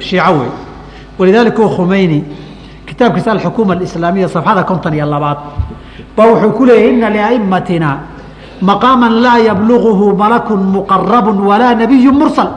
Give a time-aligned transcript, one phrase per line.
[0.00, 0.50] shiico wey
[1.18, 2.24] walidaalika khumeyni
[2.86, 5.38] kitaabkiisa alxukuuma alislaamiya safxada konton iyo labaad.
[6.16, 7.98] Baa wuxuu ku leeyahy ina liaimatina
[8.62, 12.48] maqaama laa yabluguhu malakun muqarabu walaa nabiyu mursal.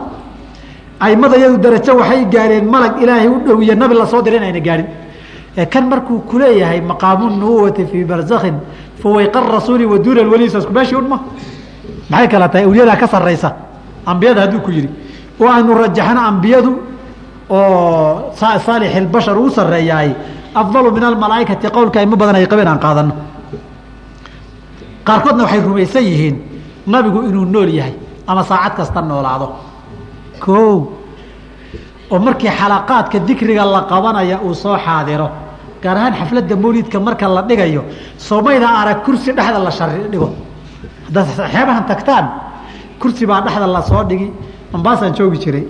[1.00, 4.60] Aimada iyadu darajo waxay gaareen malag ilaahay u dhow iyo nabi la soo diray inayna
[4.60, 4.88] gaarin.
[5.70, 8.55] Kan markuu kuleeyahay maqaamu nubuwati fii barzakin
[9.04, 11.20] fawayqa rasuuli wa duuna waliisa isku meeshii un ma
[12.10, 12.66] maxay kala tahay?
[12.66, 13.54] Awliyadaa ka saraysa
[14.05, 14.89] ambiyada hadduu ku yihi
[15.39, 16.71] oo aynu rajaxno ambiyadu
[17.54, 20.09] oo saalix ilbashar uu sareeyahay
[20.61, 23.13] afdalu min almalaaikati qowlka aimo badan ay qabeen aan qaadano
[25.07, 26.35] qaarkoodna waxay rumaysan yihiin
[26.94, 27.94] nabigu inuu nool yahay
[28.27, 29.47] ama saacad kasta noolaado.
[30.47, 30.59] O
[32.11, 35.27] oo markii xalaqaadka dikriga la qabanaya uu soo xaadiro
[35.83, 37.81] gaar ahaan xafladda mawlidka marka la dhigayo
[38.27, 39.95] soomayda arag kursi dhexda la shari
[41.08, 42.25] haddaad xeebahan tagtaan
[43.02, 44.27] kursi baa dhexda la soo dhigi
[44.75, 45.63] ambaasaan joogi jiray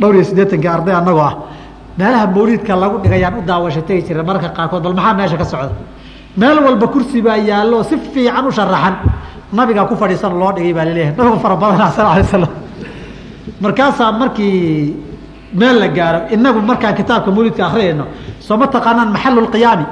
[0.00, 1.34] dhowr iyo siddeetankii arday annagoo ah.
[1.98, 5.72] Meelaha mawlidka lagu dhigayaan u daawasho tegi jira mararka qaarkood bal maxaa meesha ka socda?
[6.36, 8.94] Meel walba kursi baa yaallo si fiican u sharaxan
[9.52, 11.14] nabigaa ku fadhiisan loo dhigay baa la leeyahay.
[11.18, 12.48] Nabigu fara badana sal alay slam
[13.60, 14.94] markaasaa markii
[15.54, 18.04] meel la gaaro inagu markaan kitaabka mawlidka akriyayno
[18.46, 19.86] soo ma taqaanaan maxalu lqiyaami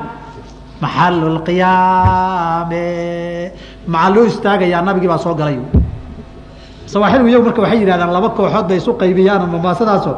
[0.82, 2.82] maxalu lqiyaame
[3.92, 4.82] maxaa loo istaagayaa?
[4.86, 5.58] Nabigii baa soo galay
[6.92, 10.12] sawaaxilgu iyagu marka waxay yidhahdaan laba kooxood bay isu qaybiyaan mamaasadaaso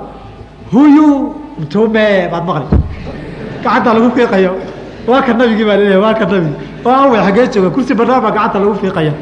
[0.72, 1.08] huyu
[1.60, 2.66] mtume baad maqli.
[3.64, 4.52] Gacanta lagu fiiqayo.
[5.08, 8.20] Waa ka nabigii baa la leeyahay waa ka nabigi oo awey xaggee jooga kursi banaan
[8.24, 9.12] baa gacanta lagu fiiqaya.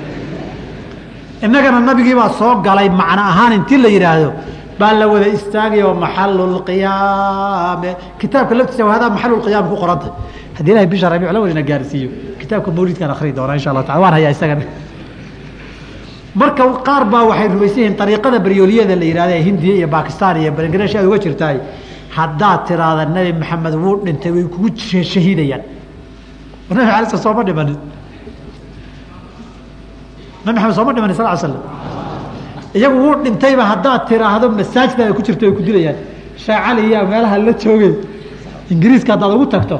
[1.44, 4.30] Innagana nabigiibaa soo galay macno ahaan intii la yidhaahdo
[4.80, 10.08] baa la wada istaagaya oo maxalu lqiyaame kitaabka laftiisa hadaa maxalu lqiyaam ku qoranta.
[10.56, 12.08] Haddii ilahay bisha rabiic la wadina gaarsiiyo.
[12.40, 14.64] Kitaabka mawlidkaan akri doona insha allah taala waan hayaa isagana
[16.40, 20.50] marka qaar baa waxay rumaysan yihiin ariiqada baryooliyada la yihahda ee hindiya iyo bakistan iyo
[20.58, 21.56] bangladesh aad uga jirtaay
[22.16, 24.68] haddaad tiraahda nebi maxamed wuu dhintay way kugu
[25.12, 25.62] shahiidayaan
[26.78, 27.78] nabi ala sl sooma dhimanin
[30.44, 31.54] nabi maxamed sooma dhimanin sal slam
[32.78, 35.96] iyagu wuu dhintayba haddaad tiraahdo masaajida ay ku jirto ay ku dilayaan.
[36.44, 37.92] Sheekh cali yaa meelaha la joogay.
[38.72, 39.76] Ingiriiska haddaad ugu tagto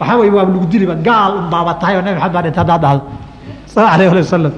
[0.00, 3.02] waxaa wey waa lagu diliba gaal unbaaba tahay oo nabi maxamed baa dhintay haddaad dhahdo.
[3.72, 4.52] Sal alayh ali wasalam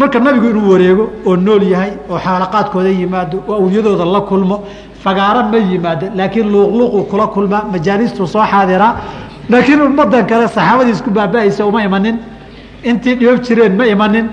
[0.00, 4.56] marka nabigu inuu wareego oo nool yahay oo xaalaqaadkooda yimaado oo awliyadooda la kulmo
[5.04, 8.92] fagaaro ma yimaado laakiin luuqluuquu kula kulmaa majaalistuu soo xaadiraa
[9.52, 12.16] laakiin ummadan kale saxaabadii isku baaba-aysa uma imanin.
[12.90, 14.26] Intii dhibab jireen ma imanin.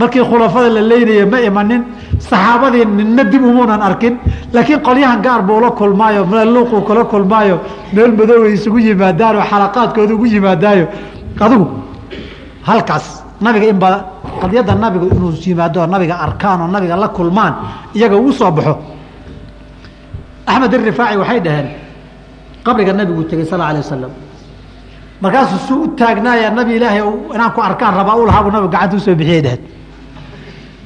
[0.00, 1.82] Markii khulafada la leynaya ma imanin.
[2.28, 4.14] Saxaabadii nina dib umuunan arkin.
[4.54, 6.20] Laakiin qolyahan gaar buu la kulmaayo
[6.54, 7.56] luuquu kula kulmaayo
[7.94, 10.86] meel madoobay isugu yimaadaan oo xalaqaadkooda ugu yimaadaayo.
[11.44, 11.66] Adigu
[12.68, 13.06] halkaas
[13.40, 14.02] nabiga in badan
[14.44, 17.54] qadiyadda nabigu inuu yimaado nabiga arkaan oo nabiga la kulmaan
[17.96, 18.74] iyaga uu soo baxo.
[20.46, 21.68] Axmed irifaaci waxay dhaheen
[22.64, 24.12] qabriga nabigu tegey sal alay wasalam
[25.22, 27.02] markaasuu su u taagnaaya nabi ilaahay
[27.34, 29.60] inaan ku arkaan rabaa u lahaabuu nabigu gacanta u soo bixiyay dhaheen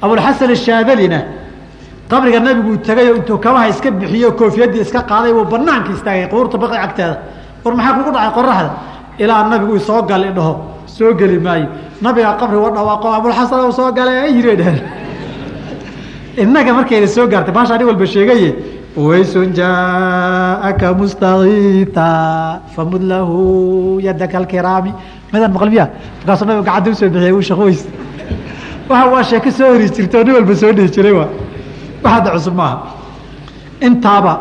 [0.02, 1.18] abulxasan ashaadalina
[2.10, 6.76] qabriga nabigu tegay intuu kabaha iska bixiyo koofiyadii iska qaaday uu banaanka istaagay quurta baqi
[6.86, 7.14] agteeda
[7.64, 8.70] war maxaa kugu dhacay qoraxda
[9.18, 10.54] ilaa nabigu soo gal idhaho
[10.86, 11.66] soo geli maayo.
[12.02, 14.82] Nabiga qabri wa dhawaaqo abulxasan u soo gala yiri dhaheen.
[16.42, 18.54] Innaga markayna soo gaartay baasha ani walba sheegaye
[18.96, 22.06] waysun jaaaka mustakiita
[22.74, 24.92] famud lahu yadaka alkiraami.
[25.32, 25.90] Midaan maqal miya
[26.20, 27.80] markaasuu nabigu gacanta u soo bixiyay uu shaqoys
[28.88, 31.28] waxa waa sheeko soo hori jirta oo nin walba soo dhihi jiray waa.
[32.02, 32.76] Wax hadda cusub maaha.
[33.80, 34.32] Intaaba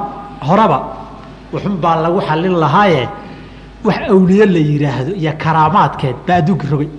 [0.41, 0.79] horeba
[1.53, 3.09] wuxun baa lagu xallin lahaaye
[3.87, 6.89] wax awliye la yidhaahdo iyo karaamaadkeed baa adduunka rogay.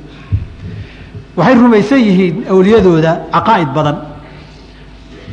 [1.36, 3.96] Waxay rumaysan yihiin awliyadooda caqaa'id badan.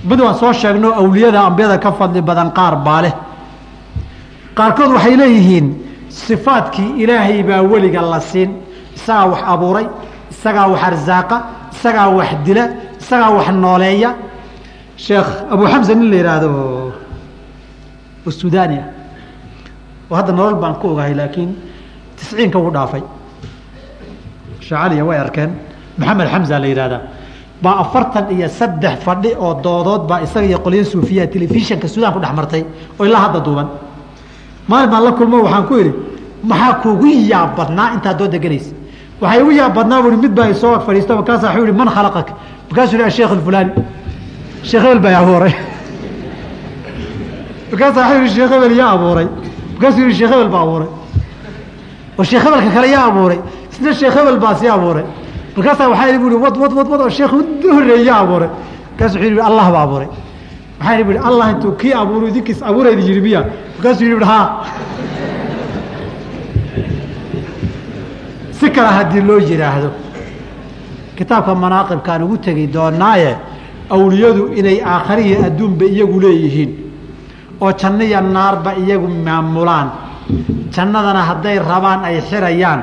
[0.10, 3.14] Mid waan soo sheegno awliyada ambiyada ka fadli badan qaar baa leh.
[4.58, 5.68] Qaarkood waxay leeyihiin
[6.10, 8.52] sifaadkii ilaahay baa weliga la siin.
[8.96, 9.88] Isagaa wax abuuray
[10.34, 11.38] isagaa wax arsaaqa
[11.74, 12.64] isagaa wax dila
[13.02, 14.10] isagaa wax nooleeya.
[15.06, 16.48] Sheekh abu xamsa nin la yihaahdo
[18.26, 18.88] oo sudaani ah
[20.12, 21.52] oo hadda nolol baan ku ogahay laakiin
[22.18, 23.04] tisciinka wuu dhaafay.
[24.62, 25.52] Shacaliya way arkeen.
[25.98, 27.02] Maxamed xamza la yihahdaa
[27.64, 32.20] baa afartan iyo saddex fadhi oo doodood baa isaga iyo qolyo suufiya telefishanka suudaan ku
[32.20, 32.64] dhex martay
[33.00, 33.68] oo ilaa hadda duuban.
[34.68, 35.92] Maalin baan la kulmo waxaan ku idhi
[36.44, 38.74] maxaa kuugu yaab badnaa intaad dooda gelaysa
[39.22, 42.28] waxaa igu yaab badnaa bui mid baa isoo fadhiisto markaasa wuxuu yihi man khalaqak.
[42.70, 43.72] Markaasuu yihi asheekh alfulaani
[44.70, 45.54] sheekh hebel baa abuuray.
[47.72, 49.28] Markaasa waxuu yihi sheekh hebel yaa abuuray
[49.76, 50.88] markaasuu yihi sheekh hebel baa abuuray.
[52.18, 53.40] Oo sheekh hebelka kale yaa abuuray.
[53.72, 55.06] Isna sheekh hebel baa sii abuuray?
[55.56, 58.50] Markaasaa waxaa bu i wad wad wad wad oo sheekh u horeeye yaa abuuray.
[58.92, 60.08] Markaasu wuxuu yihi allah baa abuuray.
[60.80, 63.46] Maxaa bu allah intuu kii abuuru idinkiis abuurayda yihi miya
[63.78, 64.66] markaasuu yihi ha
[68.52, 69.92] si kale haddii loo yidhaahdo
[71.16, 73.36] kitaabka manaaqibkaan ugu tegi doonaaye
[73.90, 76.85] awliyadu inay aakharihi adduunba iyagu leeyihiin
[77.66, 79.88] oo janno naarba iyagu maamulaan.
[80.76, 82.82] Jannadana hadday rabaan ay xirayaan.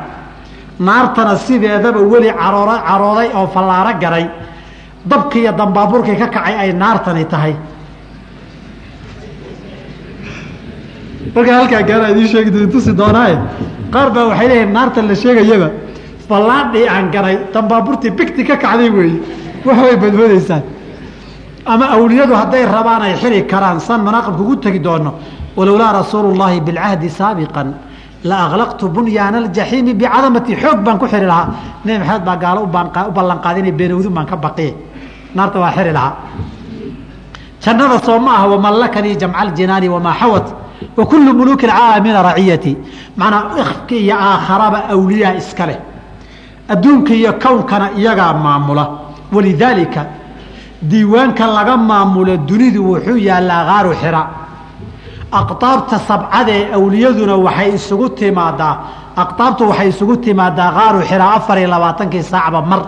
[0.79, 4.27] Naartana sideedaba weli caroora carooday oo fallaaro garay.
[5.11, 7.55] Dabki iyo dambaaburkii ka kacay ay naartani tahay.
[11.35, 13.39] Markaa halkaa gaara idiin sheegi tusi doonaaye.
[13.93, 15.69] Qaar baa waxay leeyihiin naarta la sheegayaba
[16.29, 19.19] fallaadhii aan garay dambaaburtii bigti ka kacday weeye
[19.67, 20.63] wax way badboodaysaan
[21.67, 25.15] ama awliyadu hadday rabaan ay xiri karaan san manaaqibka ugu tegi doono
[25.57, 27.69] walowlaa rasuulu llaahi bilcahdi saabiqan
[28.25, 31.49] la aklaqtu bunyaana aljaxiimi bicadamati xoog baan ku xiri lahaa.
[31.85, 32.67] Nebi maxamed baa gaalo u
[33.17, 34.75] ballanqaaday inay beenowdin baan ka baqiye
[35.35, 36.13] naarta waa xiri lahaa.
[37.63, 40.47] Jannada soo ma aha wamallakanii jamca aljinaani wamaa xawat
[40.97, 42.77] wa kullu muluuki raciyati
[43.17, 45.79] macnaa ifki iyo aakharaba awliyaa iska leh.
[46.69, 48.85] Adduunka iyo kownkana iyagaa maamula.
[49.33, 50.07] Walidaalika
[50.91, 54.23] diiwaanka laga maamulo dunidu wuxuu yaallaa kaaru xira.
[55.41, 58.75] Aqtaabta sabcadee awliyaduna waxay isugu timaadaa
[59.23, 62.81] aqtaabtu waxay isugu timaadaa kaaru xira afar iyo labaatankii saacba mar.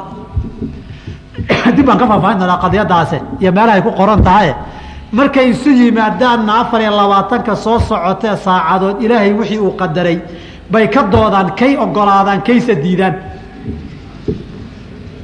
[1.76, 4.54] Dib baan ka faahfaahin doonaa qadiyadaase iyo meelahay ku qoran tahaye
[5.12, 10.18] markay isu yimaadaanna afar iyo labaatanka soo socotee saacadood ilaahay wixii uu qadaray
[10.72, 13.14] bay ka doodaan kay ogolaadaan kaysa diidaan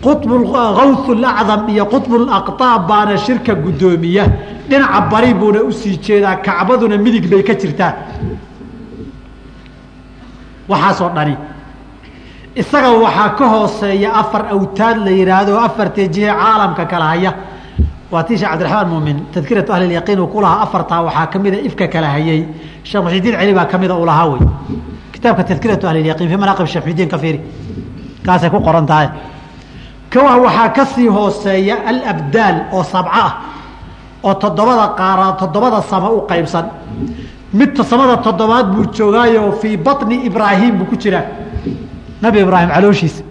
[0.03, 4.25] qawsulacdam uh, iyo qudbulaqtaab baana shirka guddoomiya
[4.69, 7.93] dhinaca bari buuna u sii jeedaa kacbaduna midig bay ka jirtaa.
[10.69, 11.37] Waxaasoo dhani
[12.57, 17.35] isaga waxaa ka hooseeya afar awtaad la yidhaahdo afartee jihe caalamka kala haya.
[18.11, 22.09] Waa tii sheek cabdiraxmaan muumin tadkiratu ahliilyaqiin uu ku afartaa waxaa ka mida ifka kala
[22.09, 22.47] hayay.
[22.83, 24.41] Sheekh musxidiin celi baa ka mida uu lahaa wey.
[25.13, 27.41] Kitaabka tadkiratu ahliilyaqiin fii manaaqib sheekh muxidiin ka fiiri
[28.25, 29.09] kaasay ku qoran tahay
[30.10, 33.32] kawa waxaa ka sii hooseeya alabdaal oo sabco ah
[34.24, 36.66] oo toddobada qaara toddobada sama u qaybsan
[37.54, 41.24] mid samada toddobaad buu joogaayo fii baطni ibraahim buu ku jiraa
[42.22, 43.24] nabi ibraahim calooshiisa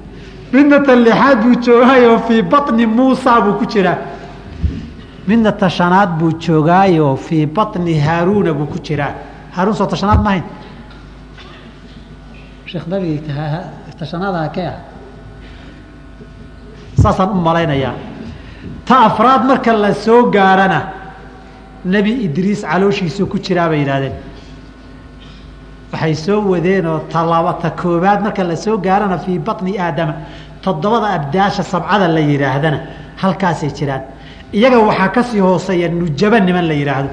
[0.53, 3.99] midna tan lixaad buu joogaayo fii baطni muusa buu ku jiraa
[5.29, 9.13] midna tashanaad buu joogaayo fii baطni haaruuna buu ku jiraa
[9.57, 10.45] haaruun soo tashanaad mahayn
[12.67, 13.23] sheekh nabig
[13.99, 14.77] tashanaadaha ke ah
[17.04, 17.94] Saasaan u malaynayaa.
[18.88, 20.80] Ta afraad marka la soo gaarana
[21.86, 24.14] nebi idriis calooshiisuu ku jiraa bay yidhahdeen
[25.92, 30.14] waxay soo wadeenoo talaba ta koobaad marka la soo gaarana fii baطni aadama
[30.64, 32.80] toddobada abdaasha sabcada la yidhaahdana
[33.22, 34.02] halkaasay jiraan.
[34.54, 37.10] Iyaga waxaa ka sii hooseeya nujaba niman la yidhaahdo.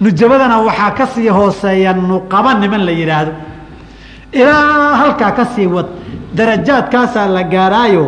[0.00, 3.32] Nujabadana waxaa ka sii hooseeya nuqaba niman la yidhaahdo.
[4.32, 5.86] Ilaa halkaa ka sii wad
[6.36, 8.04] darajaadkaasaa la gaaraayo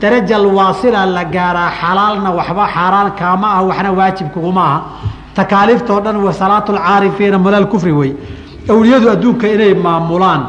[0.00, 4.78] daraja alwaasila la gaaraa xalaalna waxba xaaraan kaama ah waxna waajib kuguma aha
[5.34, 8.12] takaaliiftoo dhan wa salaatu lcaarifiina malaal kufri wey.
[8.68, 10.42] Awliyadu adduunka inay maamulaan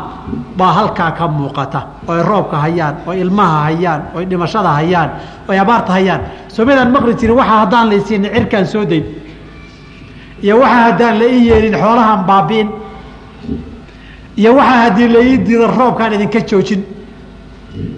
[0.58, 1.82] baa halkaa ka muuqata.
[2.08, 5.10] Oy roobka hayaan oy ilmaha hayaan oy dhimashada hayaan
[5.50, 6.22] oy abaarta hayaan.
[6.48, 9.06] Soomidaan maqli jirin waxaa haddaan la isiinin cirkaan soo dayn
[10.44, 12.68] iyo waxaa haddaan la ii yeelin xoolahaan baabi'in.
[14.38, 16.82] Iyo waxaa haddii la ii diido roobkaan idinka joojin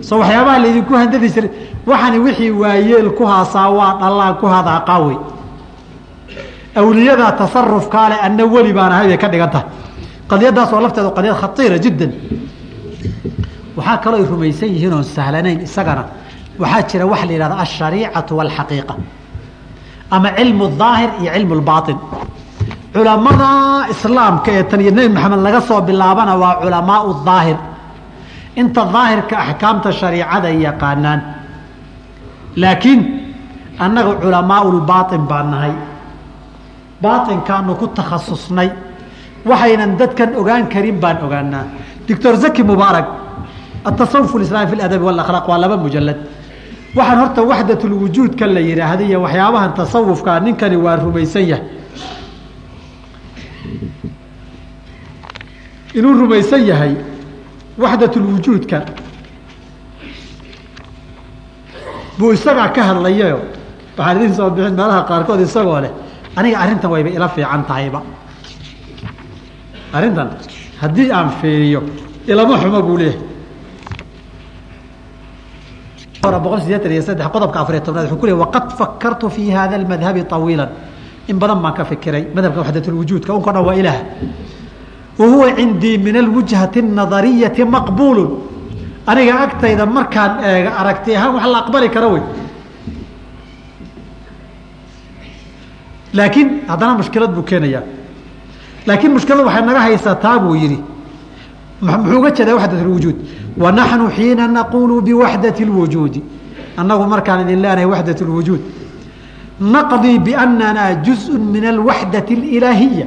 [0.08, 1.50] so waxyaabaha laydinku handadi jiray
[1.90, 5.18] waxani wixii waayeel ku haasaa waa dhallaan ku hadaaqaa wey
[6.82, 9.68] awliyadaa tasarufkaale anna weli baan ahay bay ka dhigan tahay
[10.32, 12.12] qadiyadaas oo lafteedu qadiyad khatiira jiddan.
[13.78, 16.04] Waxaa kaloo ay rumaysan yihiin oon sahlanayn isagana.
[16.62, 18.94] Waxaa jira waxa la yihahda ashariicatu walxaqiiqa.
[20.16, 21.98] Ama cilmu daahir iyo cilmu lbaain
[22.94, 23.50] culamada
[23.94, 27.58] islaamka ee tan iyo nebi maxamed laga soo bilaabana waa culamaau daahir
[28.62, 31.20] inta daahirka axkaamta shariicada yaqaanaan.
[32.62, 33.02] Laakiin
[33.86, 35.74] annaga culamaau lbaain baan nahay.
[37.04, 38.70] Baainkaanu ku takhasusnay.
[39.50, 41.66] Waxaynan dadkan ogaan karin baan ogaanaa.
[42.08, 43.08] Doctor zaki mubaarak
[43.86, 46.18] atasawuf islaami fi adabi walakhlaaq waa laba mujalad
[46.98, 51.64] waxaan horta waxdatulwujuudka la yidhaahda iyo waxyaabahan tasawufkaa ninkani waa rumaysan yahay.
[55.96, 56.94] Inuu rumaysan yahay
[57.84, 58.78] waxdatulwujuudka
[62.20, 63.40] buu isagaa ka hadlayayo.
[63.98, 65.92] Waxaan idin soo bixin meelaha qaarkood isagoo leh.
[66.36, 68.00] Aniga arrintan wayba ila fiican tahayba.
[69.94, 70.30] Arrintan
[70.82, 71.82] haddii aan fiiriyo
[72.28, 73.28] ilama xumo buu leeyahay.
[76.44, 80.24] Boqol sideetan iyo saddex qodobka afariy tobnaad wuxuu ku leey waqad fakartu fi hada almadhabi
[80.24, 80.66] طawiila
[81.28, 83.98] in badan baan ka fikiray madhabka waxdatulwujuudka unko dhan waa ilaah
[85.19, 88.25] wa huwa cindii min alwujhati اnadariyati maqbuulu
[89.07, 92.23] aniga agtayda markaan eega aragti ahaan wax la aqbali karo wey
[96.15, 97.83] laakiin haddana mushkilad buu keenayaa
[98.87, 100.79] laakiin mushkilad waxay naga haysataa buu yidhi
[101.83, 103.17] muxuu uga jeedaa waxdat اlwujuud
[103.63, 106.21] wanaxnu xiina naqulu biwaxdati اlwujuudi
[106.77, 108.61] annagu markaan idin leenahay waxdat اlwujuud
[109.75, 113.07] naqdii biannanaa juzءu min alwaxdati اlilaahiya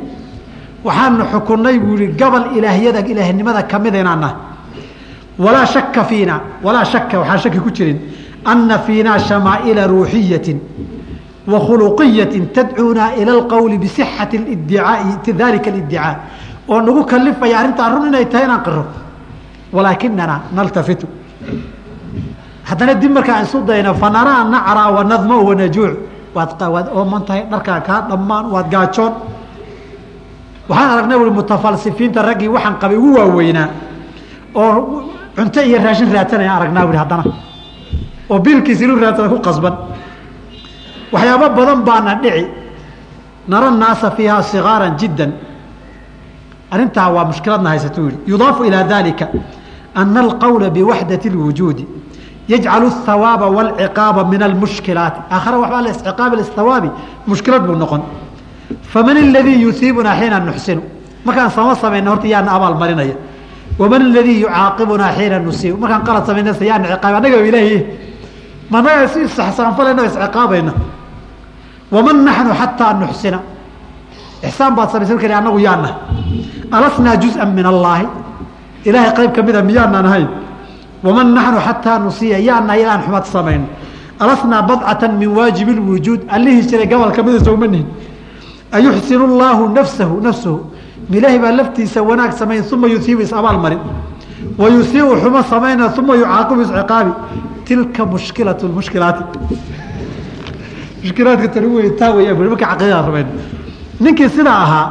[0.84, 4.36] waxaanu xukunay buu yihi gobol ilaahyada ilaahnimada kamida inaan nahay
[5.38, 7.98] walaa shaka fiina walaa shaka waxaan shaki ku jirin
[8.44, 10.58] ana fiinaa shamaa'ila ruuxiyatin
[11.46, 12.50] wa khuluqiyatin
[13.20, 16.14] ila alqowli bisixati iddicaai dalika اlidicaa
[16.68, 18.84] oo nagu kalifaya arrintaa run inay tahay inaan qiro
[19.72, 21.06] walaakinana naltafitu.
[22.64, 25.96] Haddana dib markaan isu dayno fanaraa nacraa wanadmo wanajuuc
[26.34, 29.12] waad ooman tahay dharkaa kaa dhammaan waad gaajoon
[30.71, 33.67] waxaan aragnay ui mutafalsifiinta raggii waxaan qabay ugu waaweynaa
[34.55, 35.03] oo
[35.35, 37.23] cunto iyo raashin raadsanaya aragnaa ui haddana
[38.29, 39.73] oo biilkiisa inu raadsada ku qasban
[41.11, 42.47] waxyaabo badan baana dhici
[43.47, 45.31] nara naasa fiihaa sigaara jiddan
[46.71, 49.27] arrintaa waa mushkiladna haysato yihi yudaafu ilaa dalika
[49.95, 51.87] ana alqowla biwaxdati اlwujuudi
[52.47, 56.89] yajcalu الhawaaba wاlciqaaba min almushkilaati aakhare waxbaa lciqaabi lihawaabi
[57.27, 58.01] mushkilad buu noqon
[58.92, 60.82] faman ladii yusiibunaa xiina nuxsinu
[61.24, 63.16] markaan samo samayna horta yaana abaal marinaya
[63.78, 67.78] waman ladii yucaaqibunaa xiina nusiibu markaan qalad samaynasa yaana ciqaab annaga ilaahi
[68.70, 70.72] managa si isaanfalayna isciqaabayna
[71.94, 73.38] waman naxnu xataa nuxsina
[74.48, 75.90] ixsaan baad samaysa marka annagu yaana
[76.76, 78.06] alasnaa juzan min allaahi
[78.88, 80.28] ilaahay qayb ka mida miyaanaan ahayn
[81.04, 83.66] waman naxnu xataa nusiya yaana inaan xumad samayno
[84.22, 87.86] alasnaa badcatan min waajibi lwujuud allihii jiray gobol ka mida sowma nihin
[88.72, 90.60] ayuxsinu اllaahu nafsahu nafsahu
[91.10, 93.80] ilaahay baa laftiisa wanaag samayn uma yusiibu is-abaal marin.
[94.58, 94.68] Wa
[95.22, 97.12] xumo samayna uma yucaaqibu isciqaabi.
[97.64, 99.24] Tilka mushkilaة mushkilaati
[101.02, 103.26] mushkilaadka tani wey taa weya marka caqiidada rumayn
[104.00, 104.88] ninkii sidaa ahaa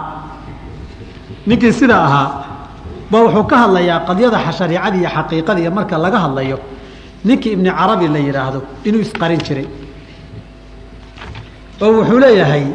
[1.48, 2.30] ninkii sidaa ahaa
[3.12, 6.60] ba wuxuu ka hadlayaa qadyada shariicada iyo xaqiiqada iyo marka laga hadlayo
[7.26, 9.68] ninkii ibni carabi la yidhaahdo inuu isqarin jiray.
[11.82, 12.66] Oo wuxuu leeyahay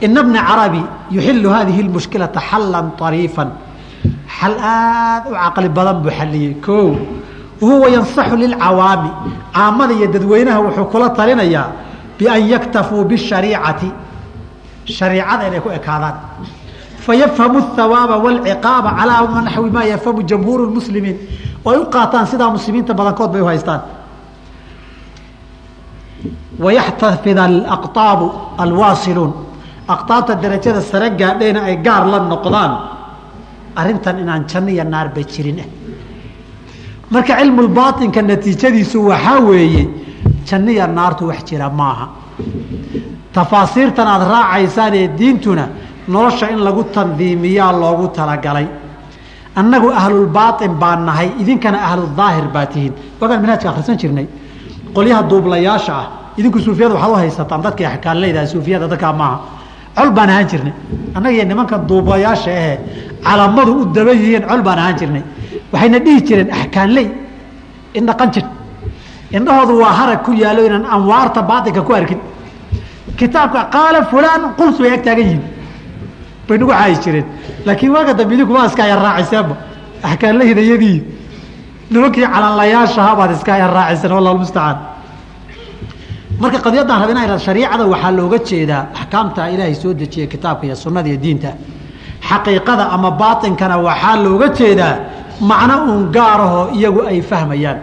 [0.00, 3.44] ina bna carabi yuxilu haadihi اmushkilaa xalan ariifa
[4.38, 6.96] xal aad u caqli badan buu xaliyey o
[7.60, 9.10] wahuwa yansaxu lilcawaami
[9.54, 11.68] caamada iyo dadweynaha wuxuu kula talinayaa
[12.18, 13.88] bian yaktafuu bishariicati
[14.84, 16.16] shariicada inay ku ekaadaan
[17.06, 21.16] fayafhamu hawaaba wاlciqaaba calaa naxwi maa yafhamu jamhuuru muslimiin
[21.64, 23.80] oo u qaataan sidaa muslimiinta badankood bay uhaystaan
[26.64, 28.26] wayaxtafid alaqaabu
[28.64, 29.32] alwaasiluun
[29.94, 32.72] aqaabta darajada sare gaadheena ay gaar la noqdaan
[33.80, 35.68] arrintan inaan janno iyo naarba jirin ah
[37.12, 39.82] marka cilmulbaatinka natiijadiisu waxaa weeye
[40.48, 42.06] janno iyo naartu wax jira maaha
[43.34, 45.64] tafaasiirtan aada raacaysaan ee diintuna
[46.08, 48.66] nolosha in lagu tandiimiyaa loogu talagalay
[49.60, 54.26] annagu ahlulbaain baa nahay idinkana ahludaahir baa tihiin wagaan manhaajka akhrisan jirnay
[54.96, 56.06] qolyaha duublayaasha ah
[56.38, 59.36] idinku suufiyada waxaad u haysataan dadkii axkaanleydaha suufiyada dadkaa maaha
[59.96, 60.72] col baan ahaan jirnay.
[61.16, 62.74] Annaga iyo nimankan duublayaasha ahe
[63.24, 65.22] calamadu u daba yihiin col baan ahaan jirnay.
[65.72, 67.06] Waxayna dhihi jireen axkaanley
[67.98, 68.44] indha qanjir
[69.36, 72.20] indhahoodu waa harag ku yaalo inaan anwaarta baatinka ku arkin.
[73.18, 75.42] Kitaabka qaala fulaan quls bay ag taagan yihiin.
[76.48, 77.26] Bay nagu caayi jireen.
[77.66, 79.54] Laakiin waaga dambe idinkuma iska raaciseenba
[80.02, 80.98] axkaanleyda iyadii
[81.90, 84.76] nimankii calanlayaashaha baad iska aya raaciseen wallah mustacaan
[86.41, 91.07] marka qadiyaddan rab inaa shariicada waxaa looga jeedaa axkaamta ilaahay soo dejiya kitaabka iyo sunnada
[91.09, 91.51] iyo diinta
[92.29, 94.95] xaqiiqada ama baatinkana waxaa looga jeedaa
[95.49, 97.77] macno uun gaarahoo iyagu ay fahmayaan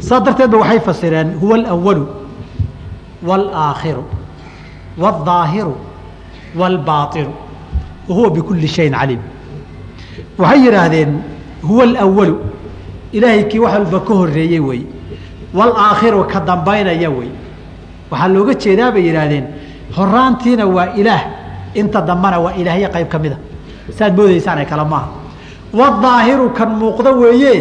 [0.00, 2.04] saas darteedba waxay fasireen huwa alawalu
[3.28, 4.04] wاlaakhiru
[5.02, 5.74] wاlظaahiru
[6.60, 7.32] wاlbaطinu
[8.08, 9.20] wa huwa bikulli shayin caliim
[10.38, 11.10] waxay yidhaahdeen
[11.68, 12.36] huwa alawalu
[13.12, 14.82] ilaahay kii wax walba ka horeeyey wey
[15.54, 17.28] wاlaakhiru ka dambaynaya wey
[18.11, 19.45] waxaa looga jeedaa bay yidhaahdeen
[19.97, 21.21] horaantiina waa ilaah
[21.75, 23.37] inta dambana waa ilaahyo qayb ka mida
[23.97, 25.07] saad moodeysaane kale maaha.
[25.73, 27.53] Wadaahiru kan muuqdo weeye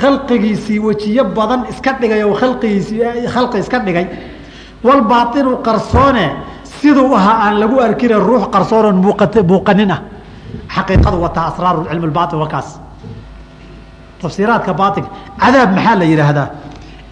[0.00, 4.06] khalqigiisii wejiyo badan iska dhigay oo khalqigiisii khalqi iska dhigay.
[4.84, 6.24] Walbaainu qarsoone
[6.64, 8.96] siduu ahaa aan lagu arkine ruux qarsoonon
[9.50, 10.00] muuqanin ah.
[10.74, 12.68] Xaqiiqadu wataa asraaru cilm baain wakaas
[14.22, 15.10] tafsiiraadka baainka
[15.40, 16.48] cadaab maxaa la yidhaahdaa?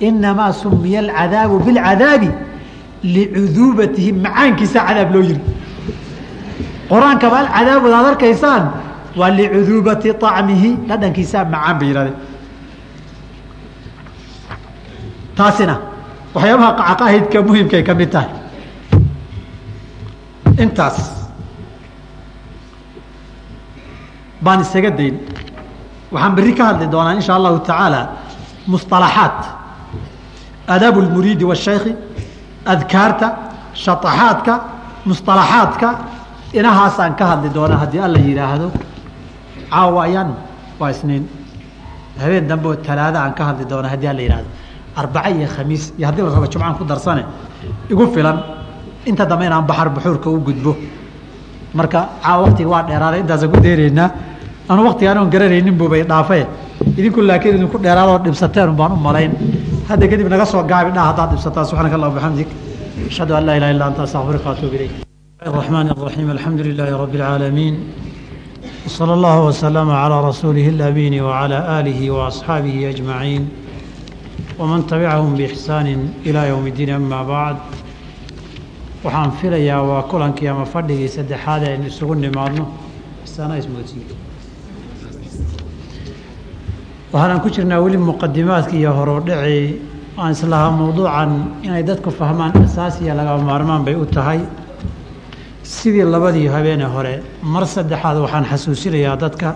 [0.00, 2.30] Inamaa sumiya alcadaabu bilcadaabi
[3.13, 5.41] licuduubatihi macaankiisa cadaab loo yiri
[6.89, 8.63] qur-aankaba alcadaabud aad arkaysaan
[9.19, 12.17] waa licuduubati طacmihi dhadhankiisaa macaan bay yihahdeen
[15.37, 15.75] taasina
[16.35, 18.29] waxyaabaha caqaahidka muhimkay ka mid tahay
[20.63, 20.97] intaas
[24.45, 25.15] baan isaga dayn
[26.13, 28.01] waxaan berri ka hadli doonaa in sha allahu tacaala
[28.71, 29.39] musطalaxaat
[30.73, 31.91] aadaabu اlmuriidi wالshayki
[32.72, 33.26] adkaarta
[33.84, 34.54] shaطaxaadka
[35.08, 35.88] musطalaxaadka
[36.58, 38.68] inahaasaan ka hadli doonaa haddii alla yidhaahdo.
[39.70, 40.30] Caawa ayaan
[40.80, 41.24] waa isniin.
[42.20, 44.48] Habeen dambe oo talaada aan ka hadli doonaa haddii alla yihahdo
[44.96, 47.22] arbaca iyo khamiis iyo haddii la rabo jumcaan ku darsane
[47.90, 48.38] igu filan.
[49.06, 50.76] Inta dambe inaan baxar buxuurka u gudbo.
[51.74, 54.08] Marka caawa waktiga waa dheeraaday intaasaan ku dheeraynaa.
[54.68, 56.46] Anu waktigaan oon garanaynin buubay dhaafe
[56.98, 59.32] idinku laakiin idinku dheeraadoo dhibsateen baan u malayn
[59.89, 62.49] hadda kadib naga soo gaabi dha haddaad dhibsataa subxaanaka allah bixamdik
[63.11, 64.93] ashhadu an laa ilaha illa anta astaqfiruka waatuub ilayk
[65.51, 67.73] الرحمن الرحيم الحمد لله رب العالمين
[68.85, 73.43] وصلى الله وسلم على رسوله الأمين وعلى آله وأصحابه أجمعين
[74.59, 75.87] ومن تبعهم بإحسان
[76.27, 77.55] إلى يوم الدين أما بعد
[79.05, 82.63] waxaan filayaa waa kulankii ama fadhigii saddexaad ee aynu isugu nimaadno
[83.35, 84.05] sana ismoodsiin
[87.16, 89.80] waxaanan ku jirnaa weli muqadimaadkii iyo horudhacii
[90.20, 91.30] aan islahaa mawduucan
[91.66, 94.40] inay dadku fahmaan asaasiya lagama maarmaan bay u tahay.
[95.62, 99.48] Sidii labadii habeene hore mar saddexaad waxaan xasuusinayaa dadka.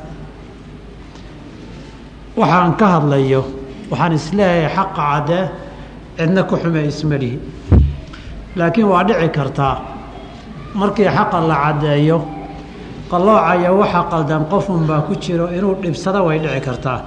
[2.40, 3.43] Waxaan ka hadlayo
[3.90, 5.45] waxaan is leeyahay xaqa caddee
[6.17, 7.38] cidna ku xume ismalihi
[8.57, 9.75] laakiin waa dhici kartaa
[10.81, 12.19] markii xaqa la caddeeyo
[13.11, 16.99] qalloocaya waxa qaldan qofunbaa ku jiro inuu dhibsado way dhici kartaa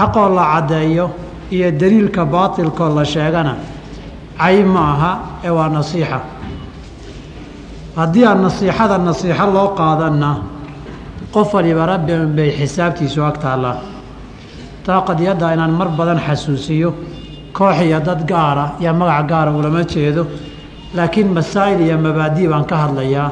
[0.00, 1.06] xaqoo la caddeeyo
[1.54, 3.54] iyo daliilka baatilkoo la sheegana
[4.40, 5.12] cay ma aha
[5.44, 6.18] ee waa nasiixa.
[7.96, 10.30] Haddii aan nasiixada nasiixo loo qaadanna
[11.34, 13.76] qof waliba rabbian bay xisaabtiisu ag taallaa.
[14.86, 16.90] Taa qadiyadda inaan mar badan xasuusiyo
[17.56, 20.22] koox iyo dad gaara iyo magac gaara ulama jeedo
[20.96, 23.30] laakiin masaa'il iyo mabaadii baan ka hadlayaa.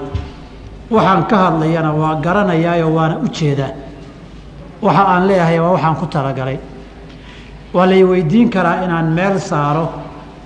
[0.90, 3.72] Waxaan ka hadlayana waa garanayaayo waana u jeedaa
[4.82, 6.58] waxa aan leeyahay waa waxaan ku talagalay.
[7.74, 9.88] Waa lay weydiin karaa inaan meel saaro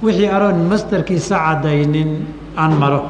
[0.03, 3.03] wixii aroon mastarkiisa caddaynin aan maro.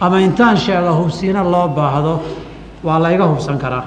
[0.00, 2.22] Ama intaan sheega hubsiino loo baahdo
[2.84, 3.84] waa layga hubsan karaa.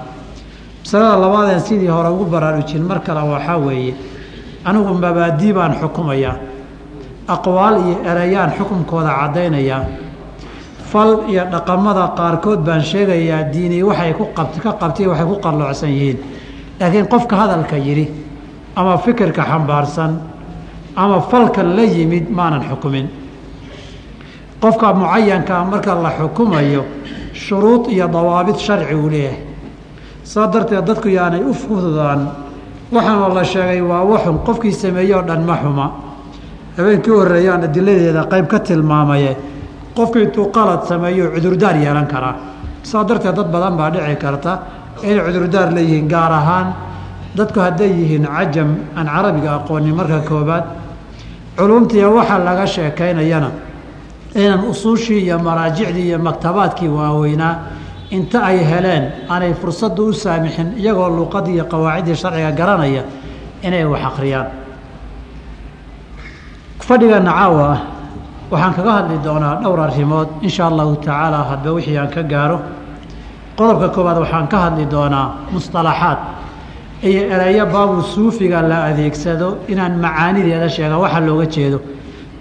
[0.83, 3.93] Masalada labaadeen sidii hore ugu baraarujin mar kale waxaa weeye
[4.65, 6.35] anigu mabaadii baan xukumayaa
[7.27, 9.81] aqwaal iyo erayaan xukunkooda caddaynayaa
[10.91, 15.89] fal iyo dhaqamada qaarkood baan sheegayaa diini waxay ku qabt ka qabtay waxay ku qalloocsan
[15.89, 16.17] yihiin.
[16.79, 18.05] Laakiin qofka hadalka yidhi
[18.75, 20.11] ama fikirka xambaarsan
[20.95, 23.07] ama falka la yimid maanan xukumin.
[24.61, 26.83] Qofka mucayankaa marka la xukumayo
[27.33, 29.39] shuruud iyo dawaabid sharci uu leeyahay.
[30.23, 32.21] Saa darteed dadku yaanay u fududaan
[32.91, 35.91] waxaana la sheegay waa waxun qofkii sameeye oo dhan ma xuma.
[36.77, 39.35] Habeenkii horreeyaan adiladeeda qayb ka tilmaamaye
[39.97, 42.35] qofku intuu qalad sameeyo cudurdaar yeelan karaa.
[42.83, 44.51] Saa darteed dad badan baa dhici karta
[45.03, 46.67] inay cudurdaar leeyihiin gaar ahaan
[47.37, 49.95] dadku hadday yihiin cajam aan carabiga aqoonin.
[49.99, 50.63] Marka koobaad
[51.57, 53.49] culumtiiya waxa laga sheekaynayana
[54.35, 57.53] inaan usuushii iyo maraajicdii iyo maktabaadkii waaweynaa
[58.11, 63.03] inta ay heleen aanay fursadda u saamixin iyagoo luqadii iyo qawaaciddii sharciga garanaya
[63.65, 64.47] inay wax akhriyaan.
[66.87, 67.79] Fadhigana caawa ah
[68.51, 70.27] waxaan kaga hadli doonaa dhowr arrimood.
[70.41, 72.59] In sha allahu tacaala hadba wixii aan ka gaaro.
[73.57, 76.17] Qodobka koowaad waxaan ka hadli doonaa musطalaxaad
[77.03, 81.79] iyo ereyo baabu suufiga la adeegsado inaan macaanideeda sheega waxa looga jeedo.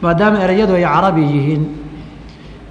[0.02, 1.62] Maadaama ereyadu ay carabi yihiin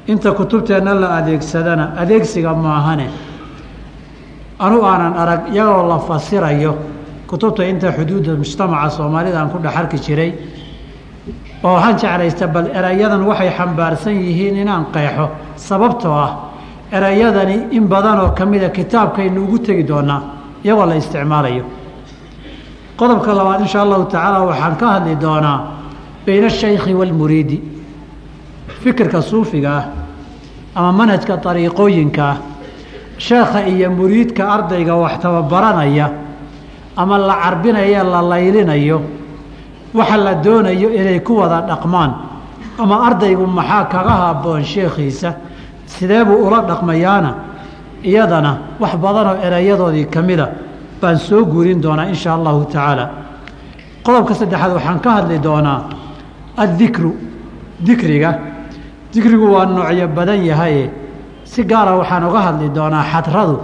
[0.07, 3.07] inta kutubteenna la adeegsadana adeegsiga maahane.
[4.59, 6.73] Anu aanan arag iyagoo la fasirayo
[7.27, 10.31] kutubta inta xuduudda mujtamaca soomaalida aan ku dhex arki jiray
[11.63, 15.29] oo waxaan jeclaysta bal erayadan waxay xambaarsan yihiin inaan qeexo.
[15.55, 16.31] Sababtoo ah
[16.91, 20.21] erayadani in badan oo ka mida kitaabkaynu ugu tegi doonaa
[20.63, 21.63] iyagoo la isticmaalayo.
[22.97, 25.59] Qodobka labaad insha allahu tacaala waxaan ka hadli doonaa
[26.25, 27.57] bayna ashaykhi waalmuriidi
[28.81, 29.85] fikirka suufiga ah
[30.75, 32.37] ama manhajka dariiqooyinka ah
[33.17, 36.07] sheekha iyo muriidka ardayga wax tababaranaya
[36.97, 39.01] ama la carbinayo la laylinayo
[39.97, 42.11] waxa la doonayo inay ku wada dhaqmaan.
[42.79, 45.29] Ama ardaygu maxaa kaga habboon sheekhiisa?
[45.85, 47.31] Sidee buu ula dhaqmayaana?
[48.03, 50.47] Iyadana wax badanoo erayadoodii ka mida
[51.01, 53.09] baan soo guurin doonaa in shaa allahu tacaala.
[54.03, 55.79] Qodobka saddexaad waxaan ka hadli doonaa
[56.57, 57.11] addikru
[57.79, 58.31] dikriga.
[59.13, 60.89] Dikrigu waa noocyo badan yahaye
[61.43, 63.57] si gaara waxaan uga hadli doonaa xadradu.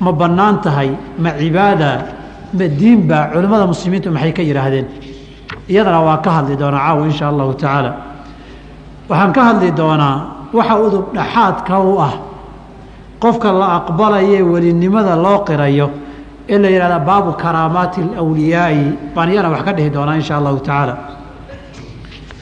[0.00, 1.90] Ma bannaan tahay ma cibaada
[2.52, 4.86] ma diinba culimmada muslimiintu maxay ka yidhaahdeen
[5.68, 7.92] iyadana waa ka hadli doonaa caawa insha allahu tacaala.
[9.08, 10.16] Waxaan ka hadli doonaa
[10.52, 12.14] waxa udub dhaxaadka u ah.
[13.20, 15.90] Qofka la aqbalaye welinimada loo qirayo
[16.48, 20.94] ee la yihahda baabu karaamaati alawliyaai baan iyana wax ka dhihi doonaa insha allahu tacaala.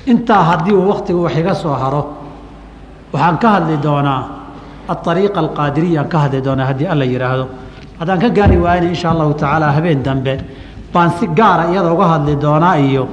[0.07, 2.03] Intaa haddii uu waktigu wax iga soo haro
[3.13, 4.23] waxaan ka hadli doonaa
[4.89, 7.47] aariiqa alqaadiriya aan ka hadli doonaa haddii alla yidhaahdo
[8.01, 10.35] haddaan ka gaari waayna insha allahu tacaala habeen dambe
[10.95, 13.05] baan si gaara iyada uga hadli doonaa iyo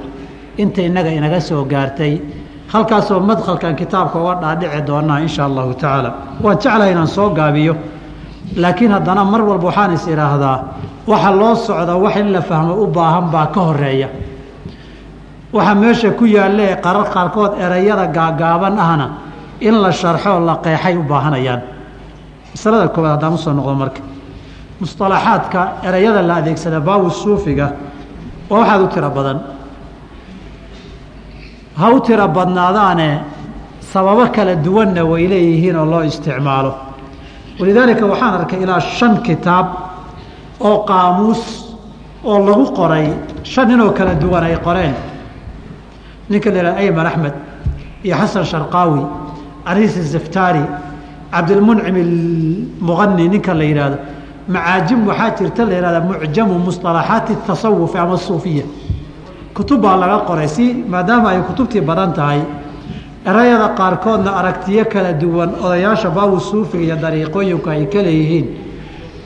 [0.62, 2.14] inta innaga inaga soo gaartay.
[2.72, 6.10] Halkaasoo madkhalkan kitaabka uga dhaadhici doonaa insha allahu tacaala.
[6.44, 7.74] Waan jeclahay inaan soo gaabiyo.
[8.62, 10.56] Laakiin haddana mar walba waxaan is idhaahdaa
[11.10, 14.08] waxa loo socda wax in la fahmo u baahan baa ka horreeya
[15.52, 19.06] waxa meesha ku yaalla ee qarar qaarkood erayada gaagaaban ahna
[19.60, 21.60] in la sharxo la qeexay u baahanayaan.
[22.54, 24.00] Masalada koowaad haddaan u soo noqdo marka
[24.82, 27.66] musطalaxaadka erayada la adeegsada baabu suufiga
[28.50, 29.38] waa waxaad u tiro badan.
[31.78, 33.08] Ha u tiro badnaadaane
[33.92, 36.72] sababo kala duwanna way leeyihiin oo loo isticmaalo.
[37.60, 39.66] Walidaalika waxaan arkay ilaa shan kitaab
[40.68, 41.42] oo qaamuus
[42.24, 43.06] oo lagu qoray
[43.52, 44.94] shan ninoo kala duwan ay qoreen.
[46.30, 47.34] Ninka la yihahda ayman axmed
[48.04, 49.00] iyo xasan sharqaawi
[49.70, 50.64] ariis zaftari
[51.32, 53.98] cabdilmuncim almuqani ninka la yidhaahdo
[54.48, 58.64] macaajim waxaa jirta la yihahda mucjamu musطalaxaati tasawufi ama suufiya.
[59.54, 62.40] Kutub baa laga qoray si maadaama ay kutubtii badan tahay
[63.26, 68.46] erayada qaarkoodna aragtiyo kala duwan odayaasha baabu suufiga iyo dariiqooyinku ay ka leeyihiin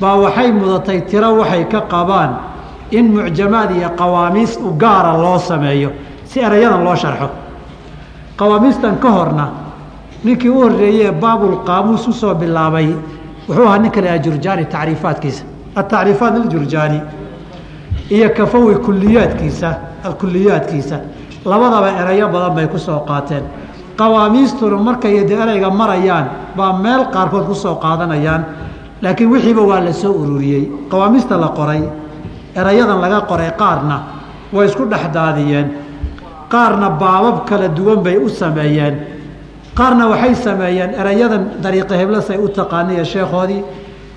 [0.01, 2.31] baa waxay mudatay tiro waxay ka qabaan
[2.91, 5.91] in mucjamaad iyo qawaamiis u gaara loo sameeyo
[6.25, 7.29] si erayadan loo sharxo.
[8.37, 9.49] Qawaamiistan ka horna
[10.25, 12.89] ninkii u horreeyee baabulqaamuus u soo bilaabay
[13.49, 15.45] wuxuu ahaa ninka la jurjaani tacriifaadkiisa.
[15.77, 17.01] Atacriifaat liljurjaani
[18.11, 19.75] iyo kafawi kuliyaadkiisa
[20.21, 20.99] kuliyaadkiisa
[21.45, 23.43] labadaba erayo badan bay ku soo qaateen.
[23.97, 28.45] Qawaamiistuna markay de ereyga marayaan baa meel qaarkood ku soo qaadanayaan
[29.03, 30.65] laakiin wixiiba waa la soo ururiyey.
[30.91, 31.83] Qawaamiista la qoray
[32.55, 34.01] erayadan laga qoray qaarna
[34.53, 35.67] way isku dhexdaadiyeen
[36.49, 38.95] qaarna baabab kala duwan bay u sameeyeen
[39.77, 43.65] qaarna waxay sameeyeen erayadan dariiqa hebla say u taqaaniya sheekhoodii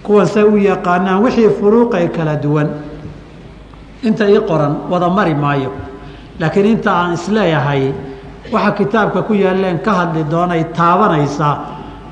[0.03, 2.69] kuwan say u yaqaanaan wixii furuuqay kala duwan.
[4.03, 5.71] Inta ii qoran wada mari maayo.
[6.39, 7.93] Laakiin inta aan is leeyahay
[8.53, 11.55] waxa kitaabka ku yaalleen ka hadli doonay taabanaysaa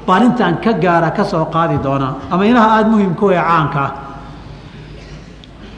[0.07, 2.13] baan intaan ka gaara ka soo qaadi doonaa.
[2.31, 3.79] Ama inaha aada muhimka ee caanka.
[3.79, 3.91] Ah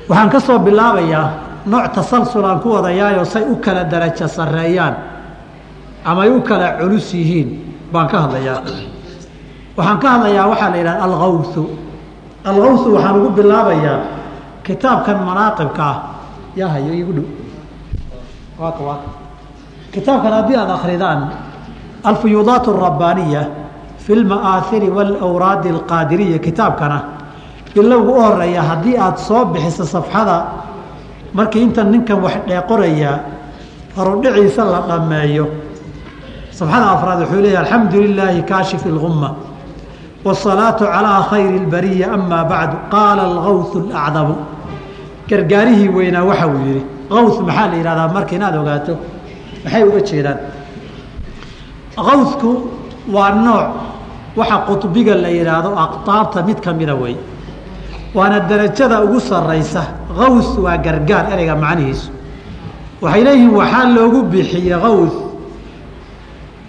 [0.09, 1.29] waxaan ka soo bilaabayaa
[1.65, 4.95] nooc tasalsul aan ku wadayaayoo say u kala darajo sarreeyaan
[6.05, 7.49] ama ay u kala culus yihiin
[7.91, 8.61] baan ka hadlayaa.
[9.77, 11.63] Waxaan ka hadlayaa waxaa la yidhahda alkawthu
[12.45, 13.99] alkawthu waxaan ugu bilaabayaa
[14.63, 15.97] kitaabkan manaaqibka ah.
[16.55, 17.27] Yaa hayo igu dhow.
[18.59, 18.91] W
[19.93, 21.19] kitaabkan haddii aada akridaan
[22.03, 23.41] alfuyuudaat arabbaniya
[23.97, 26.99] fi lma'aahiri waalawraadi alqaadiriya kitaabkana
[27.75, 30.37] ila u horreeya haddii aada soo bixiso safxada
[31.33, 33.19] markii intan ninkan wax dheeqorayaa
[33.95, 35.68] horudhiciisa la dhammeeyo
[36.58, 39.30] safxada afraad wuxuu leeyahy alxamdu lilaahi kaashif اlguma
[40.24, 44.34] wالsalaatu calىa khayri اlbariya ama bacdu qaala algawth اlacdamu
[45.30, 46.82] gargaarihii weynaa waxa uu yihi
[47.18, 48.94] awth maxaa la yihahdaa marka inaad ogaato
[49.64, 50.38] maxay uga jeedaan
[51.96, 52.50] awthku
[53.14, 53.66] waa nooc
[54.36, 57.16] waxa qutbiga la yidhaahdo aqtaabta mid kamida wey
[58.14, 59.82] waana darajada ugu saraysa
[60.26, 62.08] awth waa gargaar ereyga macnihiisu
[63.02, 65.16] waxay leeyihiin waxaa loogu bixiyey awth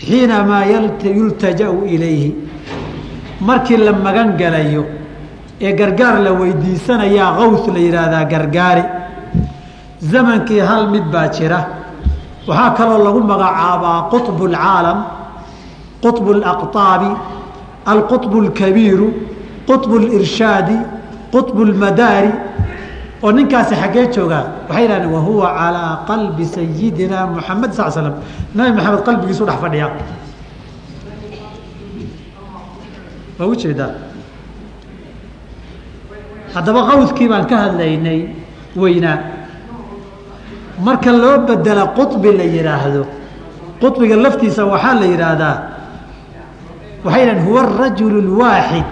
[0.07, 0.63] xiinamaa
[1.19, 2.29] yultajau ilayhi
[3.47, 4.83] markii la magan galayo
[5.61, 8.83] ee gargaar la weydiisanayaa awth la yidhaahdaa gargaari
[10.11, 11.59] zamankii hal mid baa jira
[12.47, 14.99] waxaa kaloo lagu magacaabaa quطb اlcaalam
[16.03, 17.11] quطb اlaqطaabi
[17.93, 19.07] alquطb اlkabiiru
[19.69, 20.77] quطb اlirshaadi
[21.33, 22.31] quطb اlmadaari
[23.23, 28.15] oo ninkaasi xaggee joogaa waxay yidhahdeen wahuwa calىa qalbi sayidina muxamed sal slam
[28.55, 29.87] nabi maxamed qalbigiisu dhex fadhiya
[33.39, 33.91] waa ujeedaa
[36.53, 38.19] haddaba qawdkii baan ka hadlaynay
[38.81, 39.17] weynaa
[40.85, 43.03] marka loo bedela quطbi la yidhaahdo
[43.81, 45.55] quطbiga laftiisa waxaa la yidhaahdaa
[47.05, 48.85] waxay dhahen huwa الrajul الwaaxid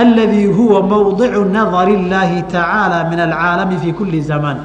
[0.00, 4.58] aladii huwa mowdicu nadar اllaahi tacaalى min alcaalami fi kuli zamaan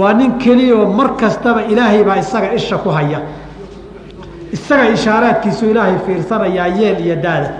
[0.00, 3.20] waa nin keliya oo mar kastaba ilaahay baa isaga isha ku haya
[4.56, 7.50] isaga ishaaraadkiisu ilaahay fiirsanayaa yeel iyo daada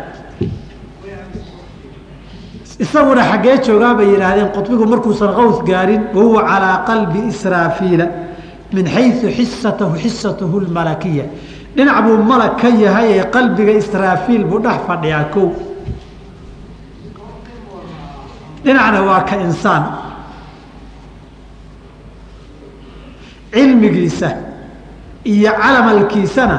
[2.85, 8.07] isaguna xaggee joogaa bay yidhaahdeen qudbigu markuusan qaws gaarin wahuwa calaa qalbi israafiila
[8.73, 11.25] min xayu xisatahu xisatahu lmalakiya
[11.77, 15.47] dhinac buu malag ka yahay ee qalbiga israafiil buu dhex fadhiyaa kow
[18.65, 19.85] dhinacna waa ka insaan.
[23.53, 24.31] Cilmigiisa
[25.25, 26.59] iyo calamalkiisana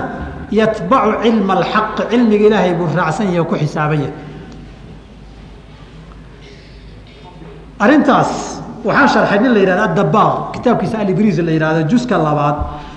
[0.51, 4.09] yatbacu cilma alxaqi cilmiga ilaahay buu raacsan yahe ku xisaabanya
[7.79, 12.55] arrintaas waxaan sharxay nin la yihahdo addabaaq kitaabkiisa alibris la yihahdo juska labaad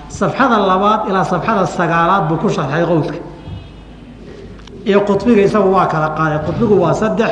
[0.09, 3.17] safxada labaad ilaa safxada sagaalaad buu ku sharxay qowdka
[4.85, 7.31] iyo qudbiga isagu waa kala qaaday qudbigu waa saddex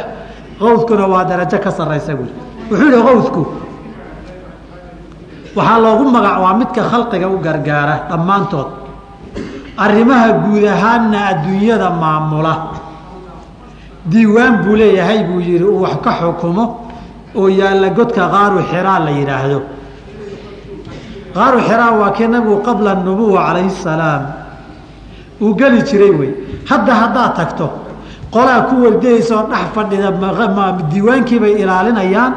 [0.59, 2.31] qowdkuna waa darajo ka saraysa buui
[2.71, 3.41] wuxuu yihi qowdku
[5.55, 8.67] waxaa loogu magac waa midka khalqiga u gargaara dhammaantood.
[9.77, 12.53] Arrimaha guud ahaanna adduunyada maamula.
[14.05, 16.65] Diiwaan buu leeyahay buu yihi uu wax ka xukumo
[17.35, 19.59] oo yaalla godka qaaru xiraa la yidhaahdo.
[21.35, 24.23] Qaaru xiraa waa kii nabigu qabla nubuwa calayhi salaam.
[25.41, 26.31] Uu geli jiray wey.
[26.69, 27.65] Hadda haddaad tagto
[28.33, 30.09] qolaa ku wardaysa oo dhex fadhida
[30.91, 32.33] diiwaankiibay ilaalinayaan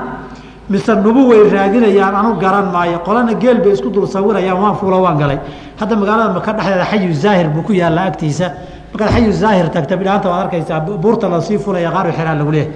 [0.69, 2.99] mise nubuway raadinayaan anu garan maayo.
[3.07, 5.39] Qolana geel bay isku dul sawirayaan waan fuulo waan galay.
[5.81, 8.47] Hadda magaalada maka dhexdeeda xayu zaahir buu ku yaalla agtiisa.
[8.93, 12.73] Markaad xayu zaahir tagta bidhaanta waad arkaysaa buurta la sii fulaya qaaru xiraa lagu leeyahay.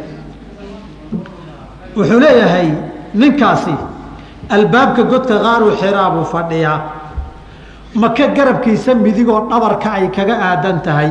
[1.96, 2.68] Wuxuu leeyahay
[3.14, 3.74] ninkaasi
[4.48, 6.78] albaabka godka qaaru xiraa buu fadhiyaa.
[7.94, 11.10] Maka garabkiisa midigoo dhabarka ay kaga aadan tahay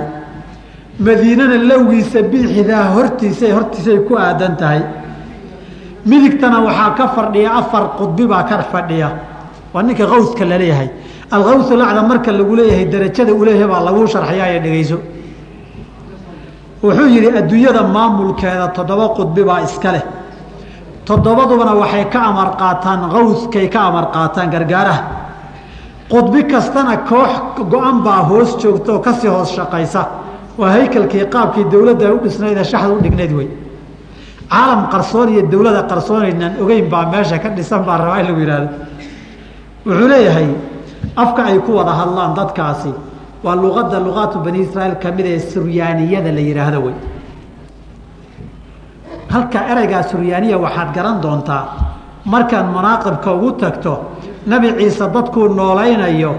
[1.05, 4.81] madiinana lowgiisa bidxidaa hortiisa hortiisay ku aadan tahay.
[6.05, 9.09] Midigtana waxaa ka fadhiya afar qudbi baa ka fadhiya.
[9.73, 10.89] Waa ninka qawska la leeyahay
[11.31, 14.97] alqawsu lacda marka lagu leeyahay darajada uleeyahay baa lagu sharxayaa dhegeyso
[16.83, 20.03] wuxuu yidhi adduunyada maamulkeeda toddoba qudbi baa iska leh.
[21.05, 25.03] Toddobadubana waxay ka amar qaataan qawskay ka amar qaataan gargaaraha.
[26.11, 27.31] Qudbi kastana koox
[27.71, 30.01] go-an baa hoos joogta oo ka sii hoos shaqaysa
[30.59, 33.47] waa haykalkii qaabkii dowladda u dhisnayda shaxda u dhignayd wey.
[34.51, 38.67] Caalam qarsoon iyo dowladda qarsoonaynaan ogeyn baa meesha ka dhisan baa rabaa in lagu yihahdo
[39.85, 40.47] wuxuu leeyahay
[41.23, 42.91] afka ay ku wada hadlaan dadkaasi
[43.45, 46.95] waa luqadda luqaatu bani israail ka mid ee suryaaniyada la yidhaahdo wey.
[49.33, 51.63] Halka ereygaa suryaaniya waxaad garan doontaa
[52.33, 53.93] markaad manaaqibka ugu tagto
[54.51, 56.31] nabi ciise dadkuu noolaynayo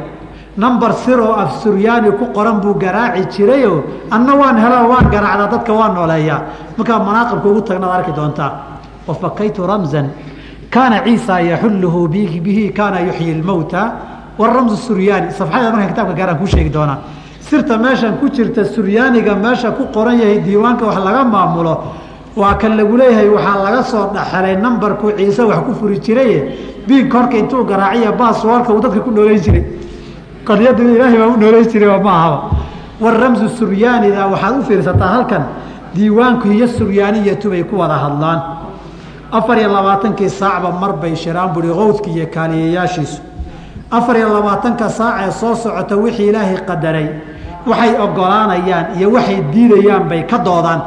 [0.56, 5.48] number sir oo af suryaani ku qoran buu garaaci jirayoo anna waan helo waan garaacdaa
[5.50, 6.42] dadka waan nooleeyaa.
[6.76, 8.52] Markaa manaaqibka ugu tagnaad arki doontaa
[9.06, 10.08] wafakaytu ramzan.
[10.70, 13.92] Kaana ciisa yaxulluhu bihi kaana yuxyi lmowta
[14.38, 16.98] waramzu suryaani safxada markaan kitabka gaaraan kuu sheegi doonaa.
[17.40, 21.74] Sirta meeshan ku jirta suryaaniga meesha ku qoran yahay diiwaanka wax laga maamulo
[22.36, 26.38] waa kan lagu leeyahay waxaa laga soo dhaxelay nambarkuu ciise wax ku furi jiraye.
[26.86, 29.64] Biig korka intuu garaaciya baaswarka uu dadka ku nooleyn jiray
[30.48, 32.38] qaryada ilaahay baa u nooleyn jiray ma ahaba
[33.00, 35.42] waramzu suryaanida waxaad u fiirsataa halkan
[35.94, 38.40] diiwaanku iyo suryaaniyatu bay ku wada hadlaan.
[39.32, 43.22] Afar iyo labaatankii saacba mar bay shiraan buri qowdka iyo kaaliyayaashiisu
[43.90, 47.08] afar iyo labaatanka saac ee soo socota wixii ilaahay qadaray
[47.66, 50.80] waxay ogolaanayaan iyo waxay diidayaan bay ka doodaan.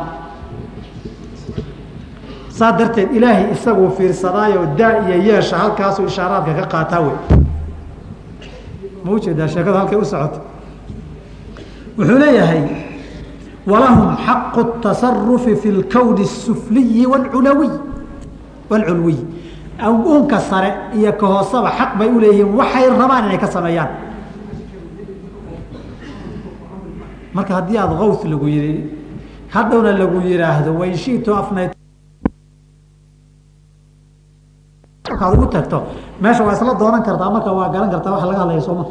[2.49, 7.15] Saa darteed ilaahay isaguu fiirsadaayo daa iyo yeesha halkaasuu ishaaraadka ka qaataa wey
[9.03, 10.39] ma u jeedaa sheekada halkay u socoto?
[11.97, 12.61] Wuxuu leeyahay
[13.67, 17.69] walahum xaqu tasarufi fi lkowni sufliyi wlulawiy
[18.69, 19.17] wlculwiy
[20.05, 23.89] unka sare iyo ka hoosaba xaq bay uleeyihiin waxay rabaan inay ka sameeyaan.
[27.33, 28.83] Marka haddii aada kawth lagu yii
[29.49, 31.71] hadhowna lagu yihaahdo wain shitu afnayt
[35.13, 35.77] markaad ugu tagto
[36.21, 38.83] meesha waa isla doonan kartaa marka waa garan kartaa waxa laga hadlaya sooma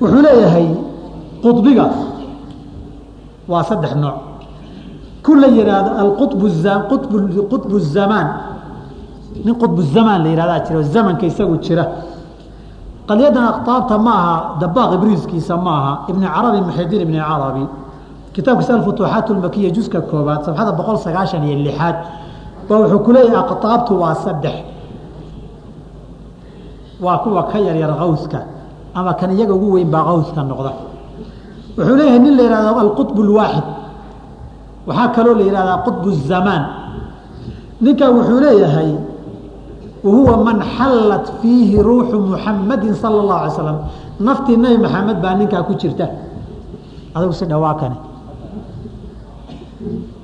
[0.00, 0.68] wuxuu leeyahay
[1.42, 1.86] qudbiga
[3.48, 4.16] waa saddex nooc.
[5.22, 6.32] Ku la yihaahdo alqub
[6.88, 7.02] qub
[7.50, 8.28] qutbu zamaan
[9.44, 11.84] nin qudbu zamaan la yihahdaa jira zamanka isagu jira.
[13.08, 15.92] Qadyadan aqtaabta ma aha dabaaq ibriiskiisa ma aha.
[16.08, 17.66] Ibni carabi muxidiin ibni carabi.
[18.32, 21.96] Kitaabkiisa alfutuuxaat lmakiya juska koobaad sabxada boqol sagaashan iyo lixaad.
[22.68, 24.56] Ba wuxuu ku aqtaabtu waa saddex
[27.04, 28.40] waa kuwa ka yaryar kawska
[28.94, 30.72] ama kan iyaga ugu weyn baa kawska noqda.
[31.78, 33.66] Wuxuu leeyahay nin la yihahdo alqutb lwaaxid
[34.86, 36.62] waxaa kaloo la yihahdaa qutb zamaan
[37.80, 38.90] ninkan wuxuu leeyahay
[40.04, 43.78] wahuwa man xallat fiihi ruuxu muxamadin sala اllahu alay slam
[44.26, 46.06] naftii nebi maxamed baa ninkaa ku jirta.
[47.14, 47.96] Adigu si dhawaa kane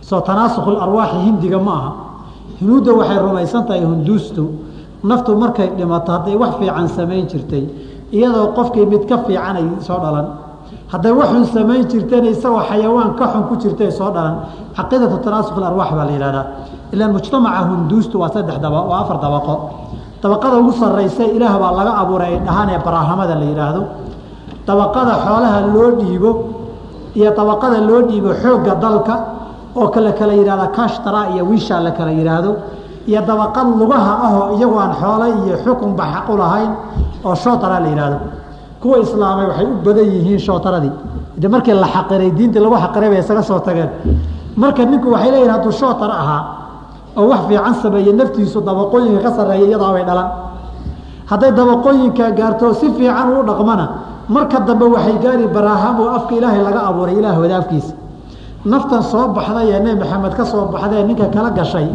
[0.09, 1.91] soo tanaasukh arwaaxi hindiga ma aha.
[2.61, 4.45] Hinuudda waxay rumaysan tahay hunduustu
[5.05, 7.65] naftu markay dhimato hadday wax fiican samayn jirtay
[8.13, 10.27] iyadoo qofkii mid ka fiican ay soo dhalan.
[10.93, 14.35] Hadday waxun samayn jirteen isagoo xayawaan ka xun ku jirtay soo dhalan.
[14.77, 16.45] Caqiidatu tanaasukh arwaax baa la yihahdaa
[16.93, 19.55] ilaan mujtamaca hunduustu waa saddex daba waa afar dabaqo.
[20.23, 23.83] Dabaqada ugu sarraysa ilaah baa laga abuuray ay dhahaan ee baraahamada la yidhaahdo.
[24.67, 26.31] Dabaqada xoolaha loo dhiibo
[27.15, 29.15] iyo dabaqada loo dhiibo xoogga dalka
[29.77, 32.51] oo kale kala yidhahda kashtara iyo wiisha la kala yidhaahdo
[33.11, 36.71] iyo dabaqad lugaha ahoo iyagoo aan xoole iyo xukunba xaqu lahayn
[37.25, 38.19] oo shootara la yidhaahdo
[38.83, 40.93] kuwa islaamay waxay u badan yihiin shootaradii.
[41.41, 43.91] De markii la xaqiray diintii lagu xaqiray bay isaga soo tageen.
[44.57, 46.43] Marka ninku waxay leeyihiin hadduu shootar ahaa
[47.17, 50.29] oo wax fiican sameeye naftiisu dabaqooyinka ka sarreeya iyadaa bay dhalan
[51.31, 53.87] hadday dabaqooyinka gaarto si fiican uu dhaqmana.
[54.29, 57.95] Marka dambe waxay gaari baraaham oo afka ilaahay laga abuuray ilaahooda afkiisa
[58.65, 61.87] naftan soo baxday ee nebi maxamed ka soo baxday ninka kala gashay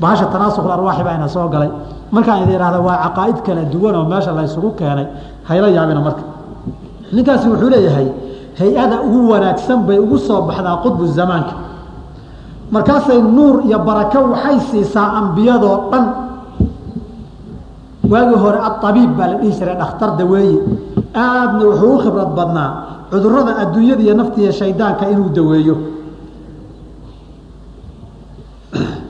[0.00, 1.70] bahasha tanaasukh arwaaxi baa soo galay.
[2.10, 5.06] Markaan idin ihahda waa caqaa'id kala duwan oo meesha la ysugu keenay.
[5.48, 6.22] Hayla yaabina marka.
[7.12, 8.08] Ninkaasi wuxuu leeyahay
[8.58, 11.54] hay'ada ugu wanaagsan bay ugu soo baxdaa qudbu zamaanka.
[12.70, 16.04] Markaasay nuur iyo barako waxay siisaa ambiyadoo dhan.
[18.10, 20.58] Waagii hore aabiib baa la dhihi jiray dhakhtar daweeye
[21.14, 22.70] aadna wuxuu u khibrad badnaa
[23.10, 25.74] cudurrada adduunyada iyo naftiiyo shaydaanka inuu daweeyo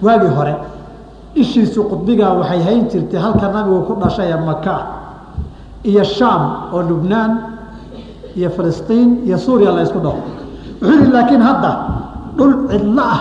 [0.07, 0.55] waagii hore
[1.43, 4.75] ishiisu qudbigaa waxay hayn jirtay halka nabigu ku dhashay ee maka
[5.91, 6.43] iyo shaam
[6.75, 7.33] oo lubnaan
[8.39, 11.71] iyo filistiin iyo suuriya la ysku wuxuu yihi laakiin hadda
[12.37, 13.21] dhul cidlo ah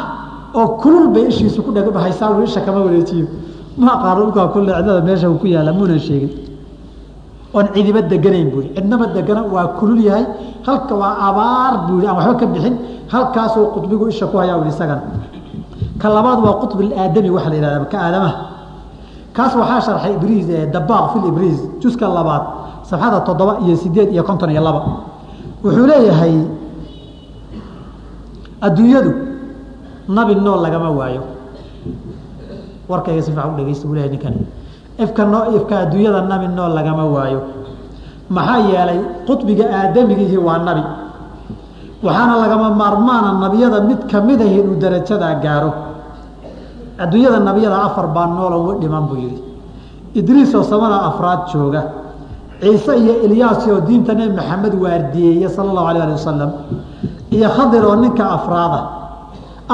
[0.59, 3.27] oo kulul bay ishiisu ku dhegahaysaa isha kama wareejiyo.
[3.77, 6.31] Ma aqaano dhulkaa kulle cidlada meesha uu ku yaalla muunan sheegin.
[7.53, 10.25] Oon cidiba deganayn buu yihi cidnaba degana waa kulul yahay
[10.67, 12.75] halka waa abaar buu yihi aan waxba ka bixin
[13.13, 15.01] halkaasuu qudbigu isha ku hayaa u isagana
[16.01, 18.35] ka labaad waa qطb aadami waa la yihahda ka aadamaha
[19.35, 22.43] kaas waxaa sharxay ibriis dabaaq fi ibriis juska labaad
[22.89, 24.81] safxada toddoba iyo sideed iyo konton iyo laba.
[25.63, 26.35] Wuxuu leeyahay
[28.61, 29.11] adduunyadu
[30.07, 31.21] nabi nool lagama waayo.
[32.89, 34.39] Warkayga si fiican u dhegeysta buu leeyahay ninkani
[35.03, 37.41] ifka noo ifka adduunyada nabi nool lagama waayo.
[38.29, 40.83] Maxaa yeelay qطbiga aadamigihii waa nabi
[42.05, 45.71] waxaana lagama maarmaana nabiyada mid ka mid ahi inuu darajadaa gaaro.
[47.03, 49.37] Adduunyada nabiyada afar baa noolon wa dhiman buu yihi
[50.19, 51.81] idriis oo samada afraad jooga.
[52.61, 56.51] Ciise iyo ilyaas oo diinta nebi maxamed waardiyeeye sala allahu alah ali wasalam
[57.35, 58.79] iyo khadir oo ninka afraada.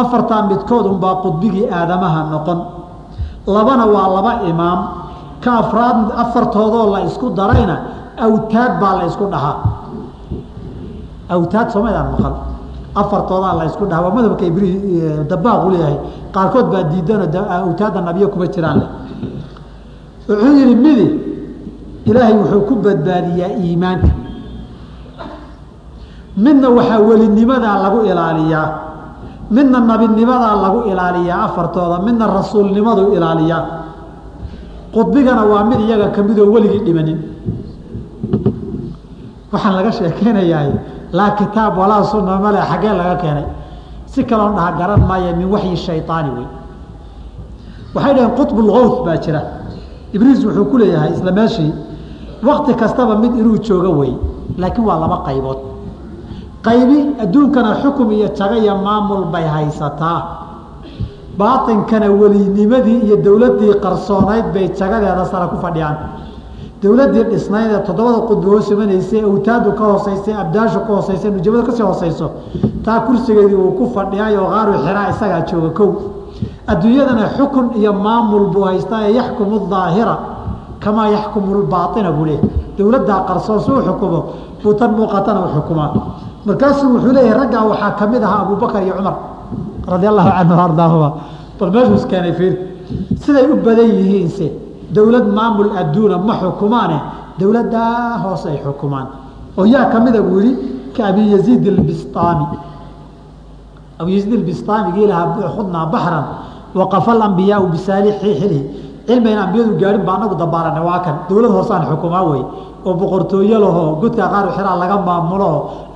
[0.02, 2.60] Afartaa midkood unbaa qudbigii aadamaha noqon.
[3.46, 4.80] Labana waa laba imaam.
[5.44, 7.76] Ka afraad afartoodoo la isku darayna
[8.26, 9.58] awtaad baa la isku dhahaa
[11.36, 12.34] awtaad soomaydaan maqal?
[13.02, 14.70] Afartoodaa la dhaha waa madhabka ibri
[15.32, 15.98] dabaaq u leeyahay.
[16.36, 18.90] Qaarkood baa diidanoo awtaadda nabiyo kuma jiraan leh.
[20.28, 21.08] Wuxuu yihi midi
[22.06, 24.10] ilaahay wuxuu ku badbaadiyaa iimaanka.
[26.38, 28.68] Midna waxaa welinimadaa lagu ilaaliyaa.
[29.52, 32.00] Midna nabinimadaa lagu ilaaliyaa afartooda.
[32.06, 33.64] Midna rasuulnimadu ilaaliyaa.
[34.96, 37.20] Qudbigana waa mid iyaga kamidoo weligii dhimanin.
[39.52, 40.64] Waxaan laga sheekeynayaa
[41.14, 43.46] laa kitaab walaa sunna male xaggee laga keenay.
[44.06, 46.48] Si kaloon dhaha garan maayo min waxyi shayطaani wey
[47.96, 49.42] waxay dhaheen qطbulgawth baa jira.
[50.14, 51.72] Ibriis wuxuu ku leeyahay isla meeshii
[52.44, 54.14] wakti kastaba mid inuu joogo wey
[54.58, 55.60] laakiin waa laba qaybood.
[56.66, 60.20] Qaybi adduunkana xukum iyo jago iyo maamul bay haysataa.
[61.38, 65.96] Baatinkana welinimadii iyo dowladdii qarsoonayd bay jagadeeda sare ku fadhiyaan
[66.84, 68.18] dowladdii dhisnayd ee toddobada
[68.50, 72.28] hoos imanaysay awtaadu ka hooseysay abdaashu ka hooseysa nujamadu ka sii hooseyso
[72.86, 75.90] taa kursigeedii uu ku fadhiyay oo qaaru xiraa isagaa jooga kow.
[76.68, 80.16] Adduunyadana xukun iyo maamul buu haystaa ee yaxkumu daahira
[80.84, 84.20] kamaa yaxkumu lbaaina buu leeyahy dowladdaa qarsoon suu xukumo
[84.64, 85.90] buu tan muuqatana u xukumaa
[86.46, 89.16] markaasuu wuxuu leeyahay raggaa waxaa ka mid ahaa abubakar iyo cumar
[89.92, 91.10] radi allahu canhu ardaahuma
[91.60, 92.54] bal meeshuus keenay fiir
[93.24, 94.46] siday u badan yihiinse
[94.96, 96.98] dowlad maamul adduuna ma xukumaane
[97.40, 99.08] dowladdaa hoose ay xukumaan.
[99.58, 100.52] Oo yaa kamida buu yihi
[100.96, 102.46] ka abi yaziid اbistaami
[104.00, 106.26] abu yaziid اbistaamigii lahaa khudnaa baxran
[106.80, 108.60] waqafa alambiyaau bisaalixilhi
[109.08, 111.16] cilmigan ambiyadu gaadhin baa anagu dabaaranay waa kan.
[111.30, 112.44] Dowlad hoosaan xukumaa wey.
[112.86, 115.50] Oo boqortooyo lahoo godka qaar xiraa laga maamulo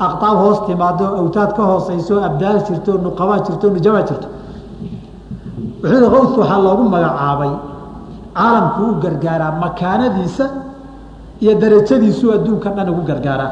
[0.05, 4.27] aqtaab hoos timaado awtaad ka hooseyso abdaal jirto nuqabaa jirto nujabaa jirto.
[5.83, 7.51] Wuxuu yihi qaws waxaa loogu magacaabay
[8.37, 10.45] caalamku u gargaaraa makaanadiisa
[11.43, 13.51] iyo darajadiisuu adduunka dhan ugu gargaaraa.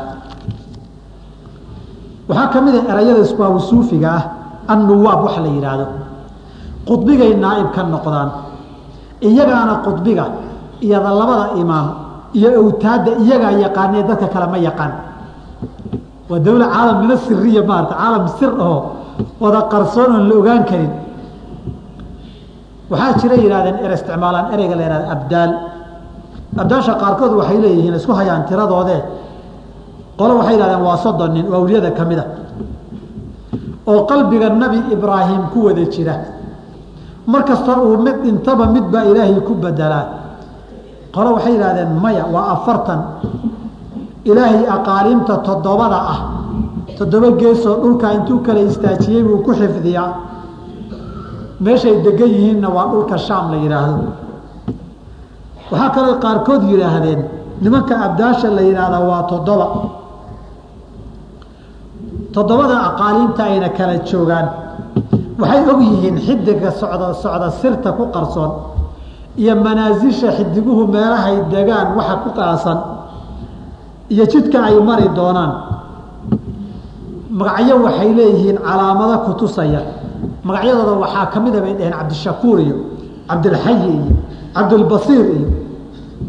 [2.28, 4.24] Waxaa ka mid a erayada iskuabu suufiga ah
[4.74, 5.86] annuwaab waxa la yidhaahdo
[6.88, 8.30] qudbigay naaib ka noqdaan
[9.28, 10.26] iyagaana qudbiga
[10.86, 11.88] iyada labada imaam
[12.38, 14.94] iyo awtaadda iyagaa yaqaanee dadka kale ma yaqaan.
[16.30, 18.78] Waa dawla caalam mina siriya maarata caalam sir aho
[19.42, 20.92] wada qarsoon oon la ogaan karin
[22.94, 25.52] waxaa jira yihahdeen er isticmaalaan ereyga la yihahda abdaal.
[26.62, 29.02] Abdaasha qaarkood waxay leeyihiin isku hayaan tiradoodee.
[30.20, 32.20] Qolo waxay yihahdeen waa soddon nin oo awliyada ka mid
[33.92, 36.16] oo qalbiga nabi ibraahim ku wada jira.
[37.26, 37.44] Mar
[37.88, 40.06] uu mid dhintaba mid baa ilaahay ku bedelaa
[41.16, 43.00] qolo waxay yidhahdeen maya waa afartan.
[44.26, 46.20] Ilaahay aqaaliimta toddobada ah.
[46.98, 50.10] Toddoba geesoo dhulkaa intuu kala istaajiyey buu ku xifdiyaa
[51.66, 54.06] meeshay degan yihiinna waa dhulka shaam la yidhaahdo
[55.72, 57.22] waxaa kaloo qaarkood yidhaahdeen
[57.64, 59.68] nimanka abdaasha la yidhaahda waa toddoba.
[62.34, 64.48] Toddobada aqaaliimta ayna kala joogaan.
[65.40, 68.52] Waxay og yihiin xidiga socda socda sirta ku qarsoon
[69.38, 72.80] iyo manaasisha xidiguhu meelahay degaan waxa ku qaasan
[74.14, 75.52] iyo jidka ay mari doonaan.
[77.40, 79.82] Magacyo waxay leeyihiin calaamado kutusaya
[80.48, 82.76] magacyadooda waxaa ka mida bay dhaheen cabdishakuur iyo
[83.30, 84.16] cabdilxayi iyo
[84.56, 85.48] cabdulbasiir iyo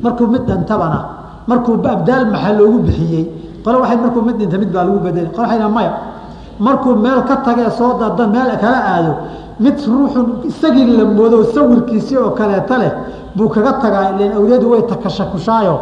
[0.03, 0.99] markuu mid dhintabana
[1.51, 3.25] markuu abdaal maxaa loogu bixiyey.
[3.65, 5.93] Qole waxay markuu mid dhinta mid baa lagu bedelay qole waxay maya
[6.67, 9.13] markuu meel ka tagee soo dadan meel kala aado
[9.65, 12.93] mid ruuxun isagii la moodo sawirkiisii oo kaleeta leh
[13.37, 15.75] buu kaga tagaa ilan awliyadu way takashakushaayo.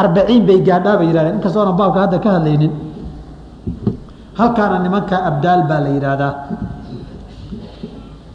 [0.00, 2.72] Arbaciin bay gaadhaa bay yihahdeen inkastoo onan baabka hadda ka hadlaynin.
[4.38, 6.32] Halkaana nimanka abdaal baa la yidhaahdaa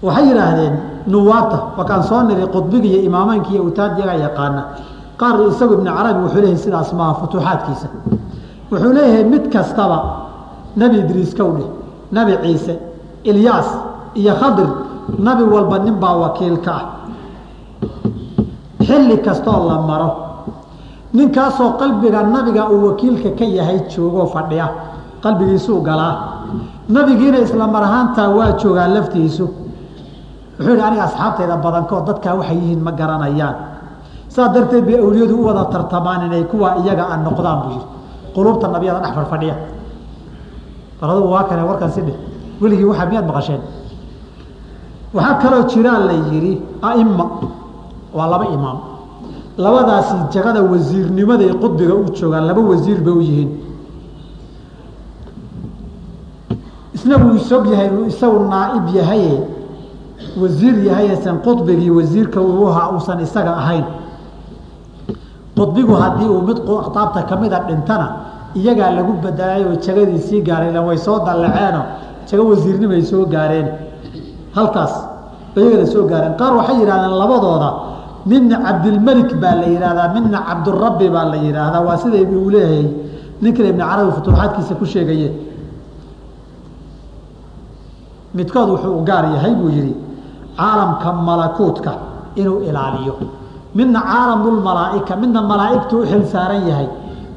[0.06, 0.74] waxay yidhaahdeen
[1.08, 4.62] nuwaabta wakaan soo niri qudbiga iyo imaamaynka iyo utaad iyagaa yaqaana.
[5.20, 7.88] Qaar isagu ibnu carabi wuxuu leeyahay sidaas maaha futuuxaadkiisa.
[8.72, 9.98] Wuxuu leeyahay mid kastaba
[10.80, 11.66] nebi idriis kowdhe
[12.16, 12.74] nebi ciise
[13.30, 13.68] ilyaas
[14.16, 14.70] iyo khadir.
[15.28, 16.84] Nabi walba nin baa wakiilka ah.
[18.88, 20.10] Xilli kastoo la maro.
[21.14, 24.68] Ninkaasoo qalbiga nabiga uu wakiilka ka yahay joogoo fadhiya
[25.24, 26.14] qalbigiisuu galaa.
[26.90, 29.46] Nabigiina isla mar ahaantaa waa joogaa laftiisu
[30.58, 33.56] wuxuu yidhi aniga asxaabtayda badankood dadkaa waxay yihiin ma garanayaan.
[34.30, 37.86] Saas darteed bay awliyadu u wada tartamaan inay kuwa iyaga a noqdaan buu yidhi.
[38.36, 39.56] Quluubta nabiyada dhex farfadhiya.
[41.02, 42.16] Bal waa kane warkan si dheh
[42.62, 43.62] weligii waxaa miyaad maqasheen?
[45.14, 47.26] Waxaa kaloo jiraa la yidhi aima
[48.14, 48.78] waa laba imaam.
[49.58, 53.50] Labadaasi jagada wasiirnimaday qudbiga u joogaan laba wasiir bay u yihiin.
[56.96, 59.34] Isna wuu isog yahay isagu naaib yahaye
[60.42, 63.86] wasiir yahaysan qudbigii wasiirka uha uusan isaga ahayn.
[65.58, 68.08] Qudbigu haddii uu mid khtaabta kamida dhintana
[68.56, 71.82] iyagaa lagu bedelaayoo jagadii sii gaaray ilan way soo dallaceeno
[72.30, 73.68] jago wasiirnimay soo gaareen.
[74.56, 74.94] Halkaas
[75.56, 76.34] iyagana soo gaareen.
[76.40, 77.70] Qaar waxay yidhahdeen labadooda
[78.26, 81.82] midna cabdilmelik baa la yidhahdaa midna cabdurabbi baa la yidhaahdaa.
[81.88, 82.88] Waa sida uu leeyahay
[83.42, 85.30] ninkale ibni carabi futuuxaadkiisa ku sheegaye
[88.36, 89.94] midkood wuxuu gaar yahay buu yidhi
[90.60, 91.92] caalamka malakuutka
[92.40, 93.14] inuu ilaaliyo.
[93.78, 96.88] Midna caalamulmalaaika midna malaaigtu u xil saaran yahay.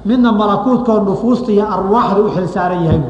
[0.08, 3.00] Midna malakuutkoo nufuusta iyo arwaaxda u xil saaran yahay.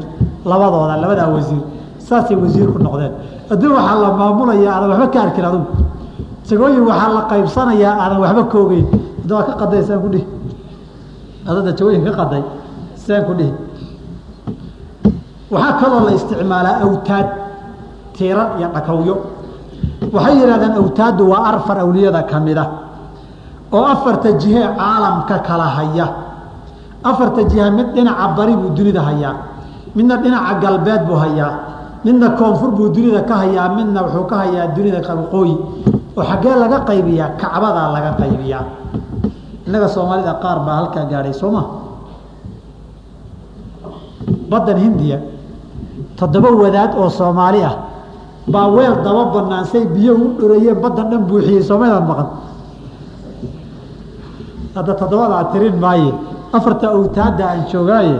[0.50, 1.62] Labadooda labadaa wasiir.
[2.06, 3.12] Saasay wasiir noqdeen.
[3.52, 5.66] Adduun waxaa la maamulaya aadan waxba ka arkin adugu.
[6.48, 8.86] Jagooyin waxaa la qaybsanayaa aadan waxba ka ogeyn.
[9.20, 10.24] Hadda waa ka qaday saan ku dhihi.
[11.48, 12.42] Adada jagooyin ka qaday
[13.04, 13.52] saan ku dhihi.
[15.52, 17.26] Waxaa kaloo la isticmaalaa awtaad
[18.16, 19.14] tiiran iyo dhakawyo
[20.14, 22.64] waxay yidhahdeen awtaaddu waa afar awliyada ka mida
[23.72, 26.06] oo afarta jihee caalamka kala haya.
[27.04, 29.34] Afarta jiha mid dhinaca bari buu dunida hayaa
[29.94, 31.52] midna dhinaca galbeed buu hayaa
[32.04, 35.54] midna koonfur buu dunida ka hayaa midna wuxuu ka hayaa dunida waqooyi
[36.16, 38.64] oo xaggee laga qaybiyaa kacbadaa laga qaybiyaa.
[39.66, 41.62] Innaga soomaalida qaar baa halkaa gaadhay soo ma?
[44.50, 45.18] Baddan hindiya
[46.18, 47.74] toddoba wadaad oo soomaali ah
[48.52, 52.28] baa weel daba banaan say biyo u dhorayeen baddan dhan buuxiyey soomaydaan maqan.
[54.74, 56.12] Hadda toddobadaa tirin maaye.
[56.52, 58.14] Afarta awtaadda aan joogaaye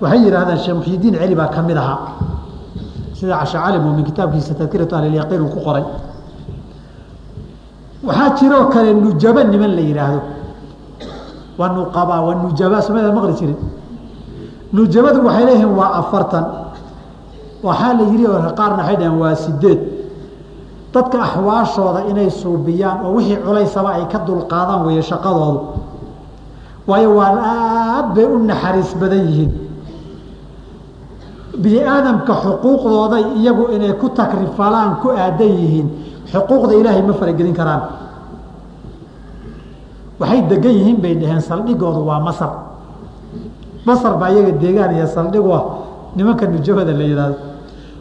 [0.00, 1.98] waxay yidhahdeen sheekh muxyidiin celi baa ka mid ahaa.
[3.18, 5.84] Sida casha calim oo min kitaabkiisa tadkiratu ahlilyaqiin uu ku qoray.
[8.06, 10.20] Waxaa jiroo kale nujaba niman la yidhaahdo
[11.58, 13.58] waa nuqaba waa nujaba soomaalida maqli jirin.
[14.72, 16.44] Nujabadu waxay leeyihiin waa afartan
[17.62, 18.26] waxaa la yidhi
[18.58, 19.80] qaarna waxay dhaheen waa sideed.
[20.92, 25.60] Dadka axwaashooda inay suubiyaan oo wixii culaysaba ay ka dulqaadaan weeye shaqadoodu.
[26.86, 29.52] Waayo waa aad bay u naxariis badan yihiin.
[31.62, 35.88] Bini aadamka xuquuqdooday iyagu inay ku takrifalaan ku aadan yihiin
[36.32, 37.82] xuquuqda ilaahay ma faragelin karaan.
[40.20, 42.52] Waxay degan yihiin bay dhaheen saldhigoodu waa masar.
[43.86, 45.64] Masar baa iyaga deegaan iyo saldhigu ah
[46.16, 47.36] nimanka nujabada la yidhaahdo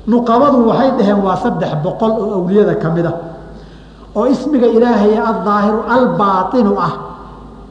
[0.08, 3.14] nuqabadu waxay dhaheen waa saddex boqol oo awliyada ka mid a
[4.16, 6.94] oo ismiga ilaahay addaahiru albaainu ah.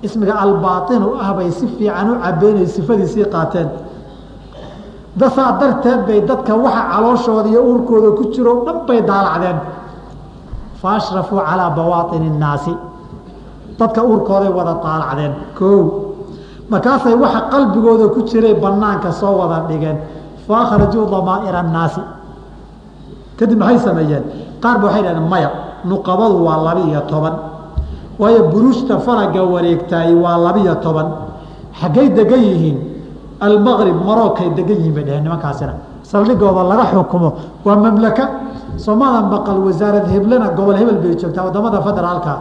[0.03, 3.69] Ismiga albaainu ah bay si fiican u cabeenay sifadiisii qaateen.
[5.21, 9.59] Dasaa darteed bay dadka waxa calooshooda iyo uurkooda ku jiro dhan bay daalacdeen.
[10.81, 12.73] Fa ashrafuu calaa bawaaini innaasi
[13.79, 15.33] dadka uurkooday wada daalacdeen.
[15.59, 15.83] Koow
[16.71, 19.99] markaasay waxa qalbigooda ku jiray banaanka soo wada dhigeen.
[20.49, 22.01] Fa akhrajuu damaa'ira annaasi
[23.41, 24.25] kadib maxay sameeyeen?
[24.63, 25.51] Qaar ba waxay dhahdeen maya
[25.91, 27.35] nuqabadu waa laba iyo toban
[28.21, 31.07] waayo buruushta faraga wareegtaay waa labiyo toban.
[31.81, 32.79] Xaggay degan yihiin
[33.41, 35.75] almaqrib marookay degan yihiin bay dhaheen nimankaasina.
[36.11, 37.31] Saldhigooda laga xukumo
[37.65, 38.25] waa mamlaka.
[38.77, 42.33] Soomaadan baqal wasaarad heblena gobol hebel bay joogtaa waddamada federaalka.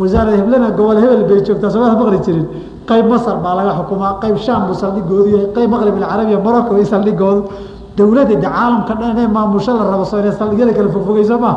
[0.00, 2.46] Wasaarad heblena gobol hebel bay joogtaa soomaadan maqli jirin.
[2.88, 6.84] Qayb masar baa laga xukumaa qayb shaam buu saldhigoodu yahay qayb maqrib alcarabiya marocco way
[6.92, 7.40] saldhigoodu
[8.00, 11.52] dowladda de caalamka dhan inay maamusho la rabo soo inay saldhigyada kala fogfogeyso ma?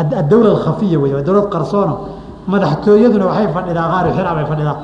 [0.00, 1.94] Adawla alkhafiya wey waa dowlad qarsoono
[2.52, 4.76] madaxtooyaduna waxay fadhidaa qaari xira bay fadhidaa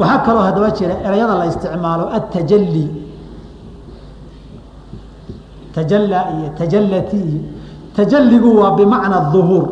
[0.00, 2.86] waxaa kaloo haddaba jira ereyada la isticmaalo atajali
[5.74, 7.40] tajallaa iyo tajallati iyo
[7.96, 9.64] tajalligu waa bimacna duhuur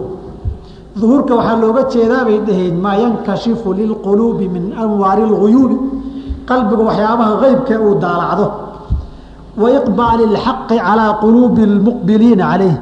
[1.00, 5.76] duhuurka waxaa looga jeedaa bay dhaheen maa yankashifu lilquluubi min anwaari اlguyuubi
[6.52, 8.46] qalbigu waxyaabaha qeybka uu daalacdo.
[9.62, 12.76] Wa iqbaali اlxaqi calaa quluubi اlmuqbiliina calayh.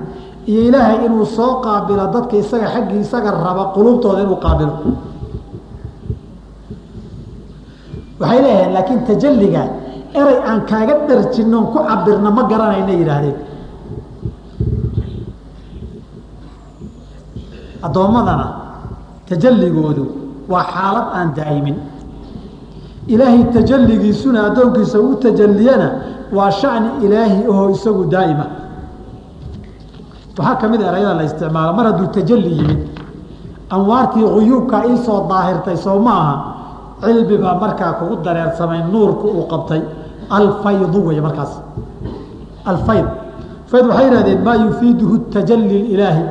[0.51, 4.73] Iyo ilaahay inuu soo qaabilo dadka isaga xaggii isaga raba quluubtooda inuu qaabilo.
[8.21, 9.63] Waxay leeyahaen laakiin tajalliga
[10.21, 13.37] erey aan kaaga dharjinoon ku cabirna ma garanayna yidhaahdeen.
[17.87, 18.47] Addoommadana
[19.29, 20.05] tajalligoodu
[20.53, 21.77] waa xaalad aan daa'imin
[23.15, 25.89] ilaahay tajalligiisuna addoonkiisa u tajalliyana
[26.37, 28.47] waa shani ilaahi ahoo isagu daa'ima.
[30.39, 32.81] Waxaa ka mid a erayada la isticmaalo mar hadduu tajalli yimid
[33.75, 36.35] anwaartii quyuubka iisoo daahirtay soo ma aha
[37.03, 39.81] cilmi baa markaa kugu dareersamay nuurku uu qabtay.
[40.31, 41.53] Alfaydu wey markaas.
[42.71, 43.07] Alfayd.
[43.71, 46.23] Fayd waxay yihahdeen maa yufiiduhu tajalli ilaahi.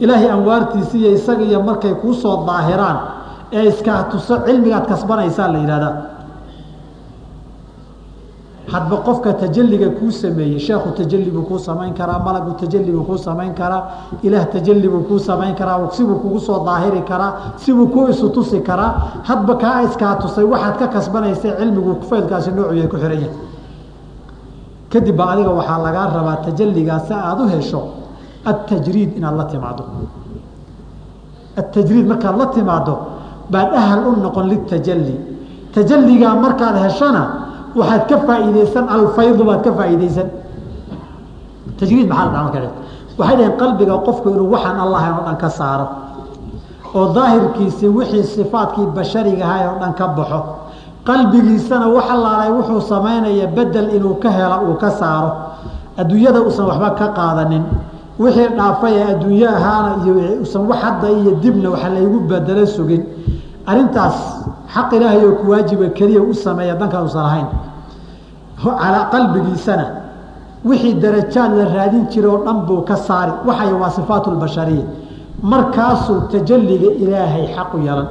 [0.00, 2.98] Ilaahay anwaartiisi iyo isaga iyo markay kuu soo daahiraan
[3.52, 5.92] ee iska tuso cilmigaad kasbanaysaa la yidhahdaa
[8.68, 13.18] hadba qofka tajalliga kuu sameeyey sheekhu tajalli buu kuu samayn karaa malagu tajalli buu kuu
[13.18, 13.82] samayn karaa
[14.22, 18.60] ilaah tajalli buu kuu samayn karaa sibuu kugu soo daahiri karaa sibuu ku isu tusi
[18.60, 23.30] karaa hadba kaa iskaa tusay waxaad ka kasbanaysa cilmigu faydkaasi noocuya ku xihan yahay.
[24.90, 27.80] Kadib ba adiga waxaa lagaa rabaa tajalligaas si u hesho
[28.44, 29.84] atajriid inaad la timaado
[31.56, 32.94] atajriid markaad la timaado
[33.50, 35.16] baad ahal u noqon litajalli
[35.74, 37.41] tajalligaa markaad heshona
[37.78, 40.28] waxaad ka faa'iideysan alfaydu baad ka faa'iideysan
[41.78, 42.58] tajriid maxaa la marka
[43.18, 45.86] waxay dhaheen qalbiga qofku inuu waxaan allahayn oo dhan ka saaro
[46.94, 50.40] oo daahirkiisii wixii sifaadkii bashariga ahay oo dhan ka baxo.
[51.08, 55.30] Qalbigiisana wax allaalay wuxuu samaynaya bedel inuu ka helo uu ka saaro.
[55.98, 57.64] Adduunyada uusan waxba ka qaadanin.
[58.22, 60.14] Wixii dhaafay ee adduunyo ahaana iyo
[60.46, 63.02] usan wax hadda iyo dibna waxa laygu bedelo sugin.
[63.66, 64.41] Arrintaas
[64.74, 67.48] xaq ilaahay oo ku waajiba keliya u sameeya dankaan usan ahayn.
[68.62, 69.86] Calaa qalbigiisana
[70.64, 73.32] wixii darajaad la raadin jira oo dhan buu ka saari.
[73.46, 74.84] Waxay waa sifaat lbashariya
[75.42, 78.08] markaasuu tajalliga ilaahay xaq u yeelan.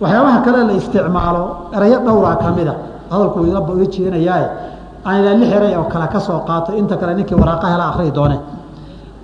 [0.00, 1.42] Waxyaabaha kale la isticmaalo
[1.76, 2.74] erayo dhowraa ka mid a
[3.10, 3.60] hadalku ila
[3.92, 4.46] jeedinayaae
[5.06, 6.72] aan ilaa lix eray oo kale ka soo qaato.
[6.80, 8.36] Inta kale ninkii waraaqa hela akriyi doone.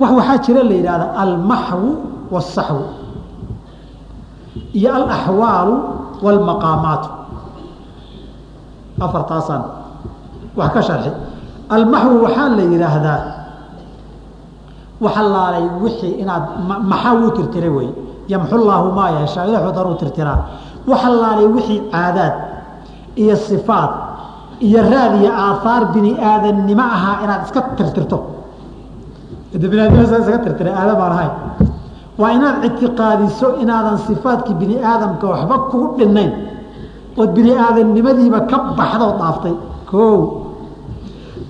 [0.00, 1.88] Wax waxaa jira la yidhahda almaxwu
[2.30, 2.82] wasaxwu
[4.78, 5.74] iyo alaxwaalu
[6.24, 7.08] wاlmaqaamaatu
[9.06, 9.62] afartaasaan
[10.58, 11.10] wax ka sharxi.
[11.74, 13.20] Almaxwu waxaa la yidhaahdaa
[15.04, 16.44] waxa laalay wixii inaad
[16.90, 17.88] maxaa wuu tirtira wey
[18.32, 20.38] yamxu llaahu maa yeeshaa ilaxu daruu tirtiraa.
[20.90, 22.34] Waxa laalay wixii caadaad
[23.22, 23.90] iyo sifaad
[24.66, 28.18] iyo raad iyo aahaar bini aadannimo ahaa inaad iska tirtirto.
[29.60, 31.32] Biniadnimo iska tirtira aadam aan ahayn
[32.20, 36.32] waa inaad ictiqaadiso inaadan sifaadkii bini aadamka waxba kugu dhinayn
[37.20, 39.54] ood bini aadamnimadiiba ka baxdoo dhaaftay.
[39.92, 40.04] O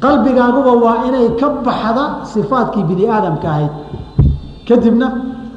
[0.03, 3.73] qalbigaaguba waa inay ka baxda sifaadkii bini aadamka ahayd.
[4.69, 5.07] Kadibna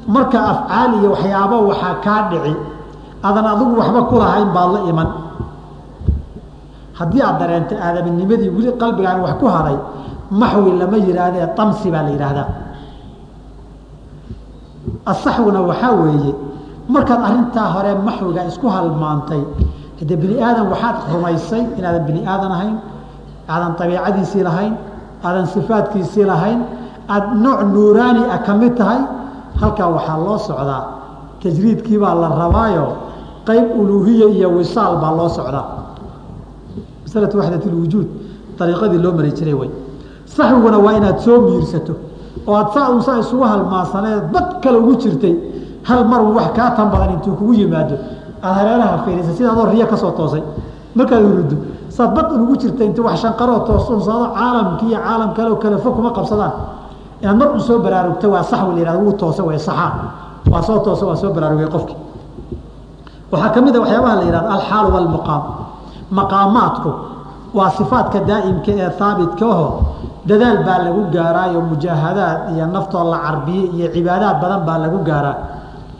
[0.07, 2.53] marka afcaal iyo waxyaaba waxaa kaa dhici.
[3.27, 5.09] Adan adigu waxba kulahayn baad la iman.
[6.99, 9.77] Haddii aad dareento aadaminimadii weli qalbigaan wax ku haray
[10.41, 12.47] maxwi lama yihaahdee tamsi baa la yidhaahdaa
[15.11, 16.33] asaxwina waxaa weeye
[16.93, 19.41] markaad arintaa hore maxwiga isku halmaantay
[19.99, 22.75] hade bini aadan waxaad rumaysay inaadan bini aadan ahayn
[23.53, 24.73] aadan abiicadiisii lahayn
[25.27, 26.59] aadan sifaadkiisii lahayn
[27.13, 28.99] aada nooc nuuraani ah ka mid tahay
[29.61, 30.83] halkaa waxaa loo socdaa.
[31.43, 32.87] Tajriidkii baa la rabaayo
[33.47, 35.65] qayb uluuhiya iyo wisaal baa loo socdaa.
[37.05, 38.07] Masalatu waxdat lwujuud
[38.59, 39.69] ariiqadii loo mari jiray wey
[40.25, 41.93] saxwiguna waa inaad soo miirsato
[42.47, 45.35] oo aad saa saa isugu halmaansaneed bad kale ugu jirtay
[45.87, 47.95] hal mar wax kaa tan badan intuu kugu yimaado.
[48.43, 50.43] Aada hareeraha fiirisa sida riyo ka soo toosay.
[50.95, 51.55] Markaad uruddo
[51.89, 56.11] saad bad ugu jirta inta wax shanqaroo toosunsaado caalamkii iyo caalam kaleo kale fog kuma
[56.17, 56.51] qabsadaan.
[57.21, 59.91] Inaad mar u soo baraarugta waa saxwi la yihahdo wuu toosa way saxaa
[60.51, 61.97] waa soo toosa waa soo baraarugay qofkii.
[63.31, 65.41] Waxaa ka mid a waxyaabaha la yihahdo alxaalu walmuqaam
[66.17, 66.89] maqaamaadku
[67.57, 69.67] waa sifaadka daa'imka ee haabitka aho
[70.29, 75.35] dadaal baa lagu gaaraayo mujaahadaad iyo naftoo la carbiyey iyo cibaadaad badan baa lagu gaaraa.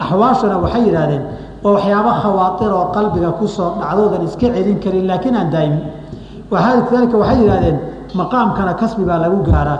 [0.04, 1.24] Axwaashuna waxay yidhahdeen
[1.64, 5.82] waa waxyaaba khawaatir oo qalbiga ku soo dhacdoodan iska celin karin laakiin aan daa'imin
[6.90, 7.78] kadalika waxay yidhahdeen
[8.20, 9.80] maqaamkana kasbi baa lagu gaaraa.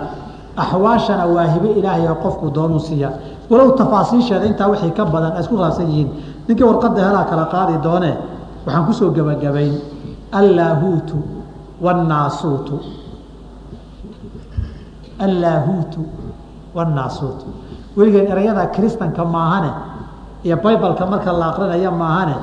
[0.62, 3.10] Axwaashana waa hibe ilaahay oo qofku doonuu siiya.
[3.50, 6.08] Walow tafaasiisheeda intaa wixii ka badan ay isku raabsan yihiin
[6.48, 8.14] ninkii warqadda helaa kala qaadi doonee
[8.66, 9.74] waxaan ku soo gebagabayn
[10.38, 11.16] allaahuutu
[11.84, 12.74] wاnnaasuutu
[15.20, 16.00] allaahuutu
[16.76, 17.46] wاnnaasuutu
[17.96, 19.70] weligeen erayada kiristanka maahane
[20.44, 22.34] iyo baybalka marka la aqrinaya maahane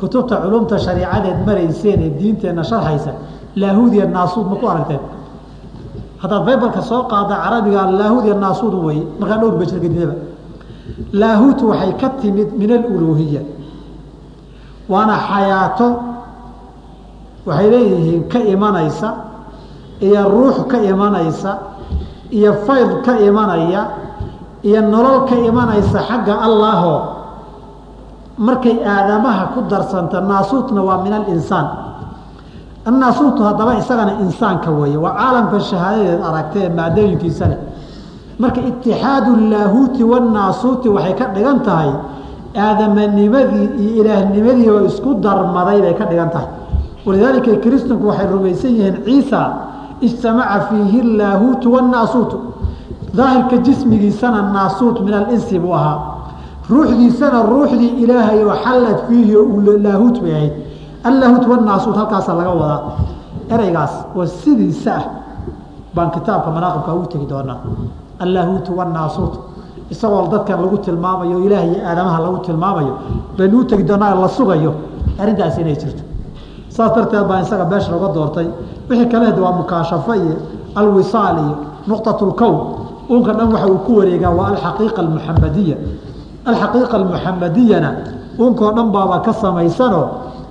[0.00, 3.12] kutubta culumta shariicadeed marayseen ee diinteenna sharxaysa
[3.56, 5.00] laahuud iyo naasuud ma ku aragteen?
[6.22, 10.14] Haddaad baybalka soo qaada carabiga laahuud iyo naasuud weye markaa dhowr bajrgadidaba
[11.12, 13.42] laahuut waxay ka timid min aluluuhiya
[14.88, 15.88] waana xayaato
[17.46, 19.08] waxay leeyihiin ka imanaysa
[20.06, 21.50] iyo ruux ka imanaysa
[22.32, 23.82] iyo fayd ka imanaya
[24.64, 26.94] iyo nolol ka imanaysa xagga allaho
[28.38, 31.66] markay aadamaha ku darsanta naasuutna waa min alinsaan.
[32.88, 37.46] Annaasuutu haddaba isagana insaanka weeye waa caalamka shahaadadeed aragtee maadooyinkiisa
[38.42, 41.90] marka itixaadu laahuuti wanaasuuti waxay ka dhigan tahay
[42.56, 46.48] aadamanimadii iyo ilaahnimadii oo isku darmaday bay ka dhigan tahay.
[47.06, 49.40] Walidaalika kiristanku waxay rumaysan yihiin ciisa
[50.06, 52.38] ijtamaca fiihi laahuutu wanaasuutu
[53.16, 55.98] daahirka jismigiisana naasuut min alinsi buu ahaa.
[56.70, 60.52] Ruuxdiisana ruuxdii ilaahay oo xallad fiihi oo laahuut bay ahayd.
[61.04, 62.80] Allahuut wanaasuut halkaasa laga wadaa.
[63.54, 65.04] Ereygaas oo sidiisa ah
[65.94, 67.58] baan kitaabka manaaqibka ugu tegi doonaa.
[68.24, 69.34] Allahuutu wanaasuut
[69.90, 72.92] isagoo dadkan lagu tilmaamayo ilaah iyo aadamaha lagu tilmaamayo
[73.38, 74.72] baynu u tegi doonaa la sugayo.
[75.20, 76.02] Arrintaas inay jirto
[76.74, 78.48] saas darteed baa isaga beesha looga doortay.
[78.88, 80.34] Wixii kale waa mukaashafo iyo
[80.80, 81.54] alwisaal iyo
[81.88, 82.56] nuqطat اlkown
[83.14, 85.76] unka dhan waxa uu ku wareegaa waa alxaqiiqa almuxamadiya
[86.50, 87.90] alxaqiiqa almuxamadiyana
[88.44, 90.06] unkoo dhan baaba ka samaysanoo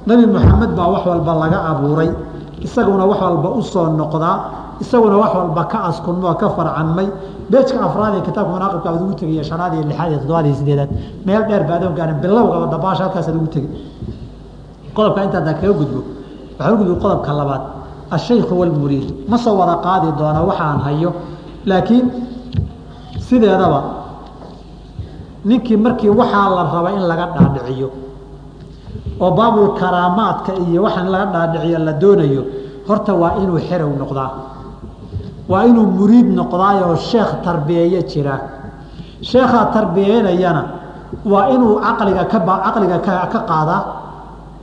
[0.07, 2.09] nebi moxamed baa wax walba laga abuuray.
[2.65, 4.37] Isaguna wax walba u soo noqdaa
[4.83, 7.07] isaguna wax walba ka askunmoo ka farcanmay.
[7.51, 10.89] Beejka afraad ee kitaabka manaaqibka aad ugu tegiya shanaad iyo lixaad iyo toddobaad iyo sideedaad
[11.25, 13.67] meel dheer ba adoon gaarin bilowgaba dabaasha halkaasaad ugu tegi
[14.95, 16.01] qodobka intaadaan kaga gudbo.
[16.57, 17.61] Waxaan u gudbo qodobka labaad.
[18.15, 21.09] Ashaykhu walmuriidu ma soo wada qaadi doona waxaan hayo.
[21.69, 22.05] Laakiin
[23.27, 23.79] sideedaba
[25.45, 27.89] ninkii markii waxaa la raba in laga dhaadhiciyo
[29.23, 32.41] oo baabul karaamaadka iyo waxaan laga dhaadhiciyo la doonayo
[32.87, 34.31] horta waa inuu xerow noqdaa.
[35.51, 38.39] Waa inuu muriid noqdaayoo sheekh tarbiyeeyo jiraa
[39.29, 40.63] sheekhaa tarbiyeynayana
[41.31, 42.97] waa inuu caqliga ka caqliga
[43.33, 43.81] ka qaadaa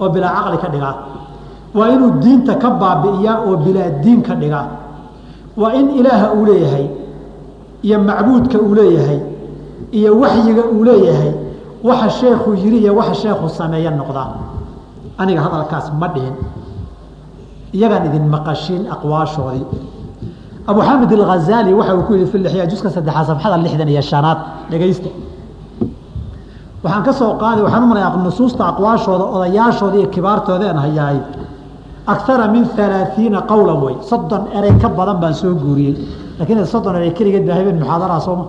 [0.01, 0.95] oo bilaa caqli ka dhigaa.
[1.75, 4.67] Waa inuu diinta ka baabi'iyaa oo bilaa diin ka dhigaa.
[5.61, 6.87] Waa in ilaaha uu leeyahay
[7.87, 9.21] iyo macbuudka uu leeyahay
[9.99, 11.33] iyo waxyiga uu leeyahay
[11.89, 14.29] waxa sheekhu yiri iyo waxa sheekhu sameeya noqdaa
[15.19, 16.35] aniga hadalkaas ma dhihin.
[17.77, 19.67] Iyagaan idin maqashiin aqwaashoodii.
[20.71, 24.39] Abu xamid alghazaali waxa uu ku yihi fi lixyaa juska saddexaad safxada lixdan iyo shanaad.
[24.71, 25.09] Dhegaysta
[26.83, 31.19] waxaan ka soo qaaday waxaan u malaya nusuusta aqwaashooda odayaashooda iyo kibaartooda aan hayahay.
[32.07, 35.97] Akara min alaaiina qowlan wey soddon erey ka badan baan soo guuriyey.
[36.39, 38.45] Lakiin soddon erey keligeed baa habeen muxaadaraa sooma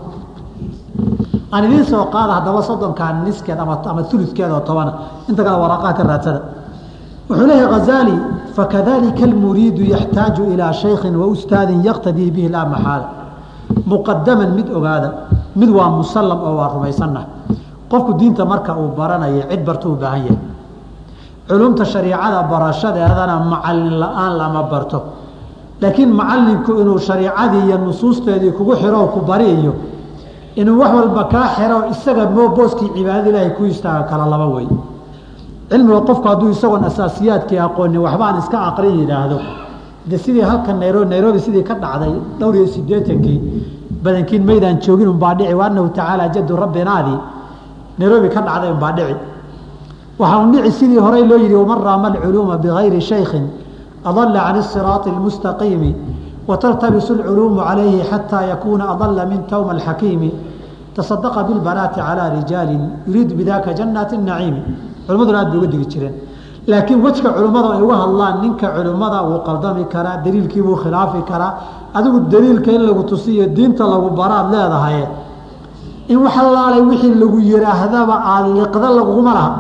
[1.52, 3.82] aan idiin soo qaada haddaba soddonkaa niskeed ama
[4.14, 4.94] uludkeed oo tobana
[5.30, 6.04] inta kale waraaqaha ka
[7.30, 8.16] wuxuu leeyahay hazali
[8.56, 11.26] fakadalika almuriidu yaxtaaju ilaa shaykhin wa
[11.84, 13.08] yaktadii bihi laa maxaala.
[13.86, 15.10] Muqadaman mid ogaada.
[15.56, 17.26] Mid waa musallam oo waa rumaysanah
[17.92, 20.38] qofku diinta marka uu baranayo cid barto u baahan yahay.
[21.48, 25.00] Culumta shariicada barashadeedana macalin la'aan lama barto.
[25.82, 29.74] Laakiin macalinku inuu shariicadii iyo nusuusteedii kugu xiro ku bariiyo
[30.56, 34.68] inuu wax walba kaa xiro isaga moo booskii cibaadada ilaahay ku istaaga kala laba wey
[35.70, 39.38] cilmiga qofku hadduu isagoon asaasiyaadkii aqoonin waxbaan iska aqrin yidhaahdo.
[40.10, 43.40] De sidii halka nairobi nairobi sidii ka dhacday dhowr iyo siddeetankii
[44.04, 47.18] badankiin maydaan joogin unbaa dhici wa annahu tacaala jadu rabbinaadii
[48.00, 49.16] nairobi ka dhacday unbaa dhici.
[50.20, 53.46] Waxaa un dhici sidii horey loo yihi waman raama alculuuma bigayri shaykhin
[54.06, 55.96] adala can isiraati almustaqiimi
[56.48, 60.32] wataltabisu alculuumu calayhi xataa yakuuna adala min towma alxakiimi
[60.96, 64.62] tasadaqa bilbanaati calaa rijaalin yuriidu bidaka jannaati naciimi.
[65.08, 66.14] Culimaduna aad bay uga digi jireen.
[66.68, 71.54] Laakiin wejka culimmada ay uga hadlaan ninka culimmada wuu qaldami karaa daliilkiibuu khilaafi karaa
[71.94, 75.00] adigu daliilka in lagu tusiyo diinta lagu baraad leedahay
[76.10, 79.52] in wax allaalay wixii lagu yidhaahdaba aada liqda laguma laha.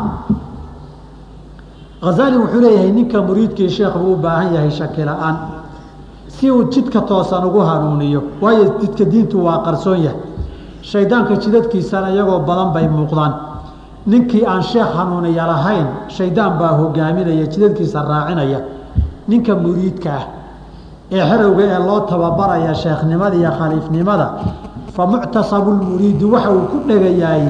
[2.01, 5.35] Hazaali wuxuu leeyahay ninka muriidkii sheekh buu u baahan yahay shaki la'aan
[6.27, 10.19] si uu jidka toosan ugu hanuuniyo waayo jidka diintu waa qarsoon yahay.
[10.81, 13.33] Shaydaanka jidadkiisana iyagoo badan bay muuqdaan.
[14.07, 18.59] Ninkii aan sheekh hanuuniya lahayn shaydaan baa hogaaminaya jidadkiisa raacinaya.
[19.27, 20.25] Ninka muriidka ah
[21.11, 24.27] ee xerowga ee loo tababaraya sheekhnimada iyo khaliifnimada
[24.99, 27.47] fa muctasabu lmuriidu waxa uu ku dhegayaay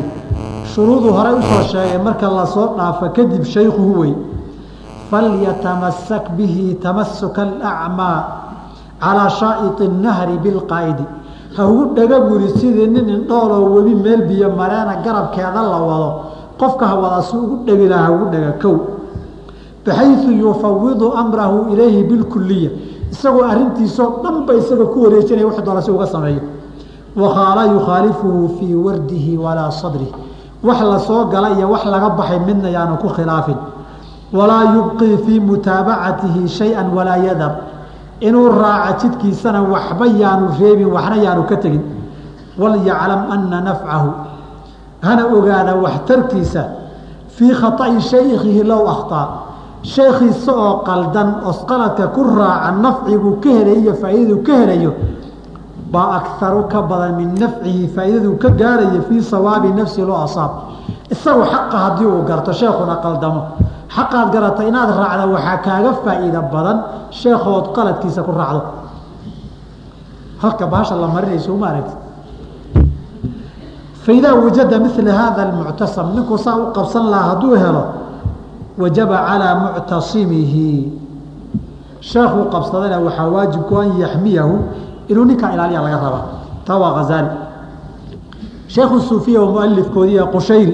[0.69, 4.13] shuruuduu horey u soo sheegay marka la soo dhaafo kadib shaykhuhu wey.
[5.09, 8.21] falyatamasak bihi tamasuka alacmaa
[9.01, 11.05] calaa shaa'iti nahri bilqaa'idi
[11.57, 16.11] ha ugu dhega buri sidii nin indhooloo webi meel biyo mareena garabkeeda la wado.
[16.59, 18.77] Qofka hawada si ugu dhegi laha ugu dhega kow.
[19.85, 22.69] baxayu yufawidu amrahu ilayhi bilkuliya
[23.11, 26.58] isagoo arintiisoo dhanba isaga ku wareejinaya wax doona si uga sameeyo
[27.15, 30.11] wakhaala yukhaalifuhu fii wardihi walaa sadrih
[30.63, 33.57] wax la soo gala iyo wax laga baxay midna yaanu ku khilaafin
[34.33, 37.51] walaa yubqii fii mutaabacatihi shay-an walaa yadar
[38.19, 41.81] inuu raaca jidkiisana waxba yaanu reebin waxna yaanu ka tegin
[42.59, 44.09] walyaclam ana nafcahu
[45.01, 46.63] hana ogaada waxtarkiisa
[47.35, 49.27] fii khaa'i shaykhihi low akhtaa
[49.83, 54.91] shaykhiisa oo qaldan osqaladka ku raaca nafciguu ka helay iyo faa'iidadu ka helayo
[55.91, 60.51] baa akaru ka badan min nafcihi faa'iidaduu ka gaarayo fii sawaabi nafsi loo asaab.
[61.09, 63.41] Isagu xaqa haddii uu garto sheekhuna qaldamo.
[63.89, 66.77] Xaqaad garata inaad raacda waxaa kaaga faa'iida badan
[67.09, 68.61] sheekhood qaladkiisa ku raacdo.
[70.41, 71.95] Halka baasha la marinayso uma aragti.
[74.05, 77.83] Faidaa wajada mila hada almuctasam ninkuu saa u qabsan lahaa hadduu helo
[78.77, 80.93] wajaba calaa muctasimihi.
[81.99, 84.55] Sheekuu qabsadayna waxaa waajibku an yaxmiyahu
[85.09, 86.25] inuu ninkaa ilaaliya laga rabaa
[86.65, 87.29] taa waa hazaali
[88.67, 90.73] sheekhu suufiya oo mualifkoodii qushayri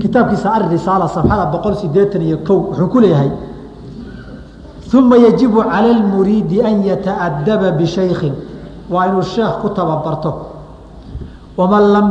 [0.00, 3.30] kitaabkiisa arisaala safxada boqol sideetan iyo kow wuxuu ku leeyahay
[4.98, 8.34] uma yajibu cala lmuriidi an yataadaba bishaykhin
[8.90, 10.32] waa inuu sheekh ku tababarto.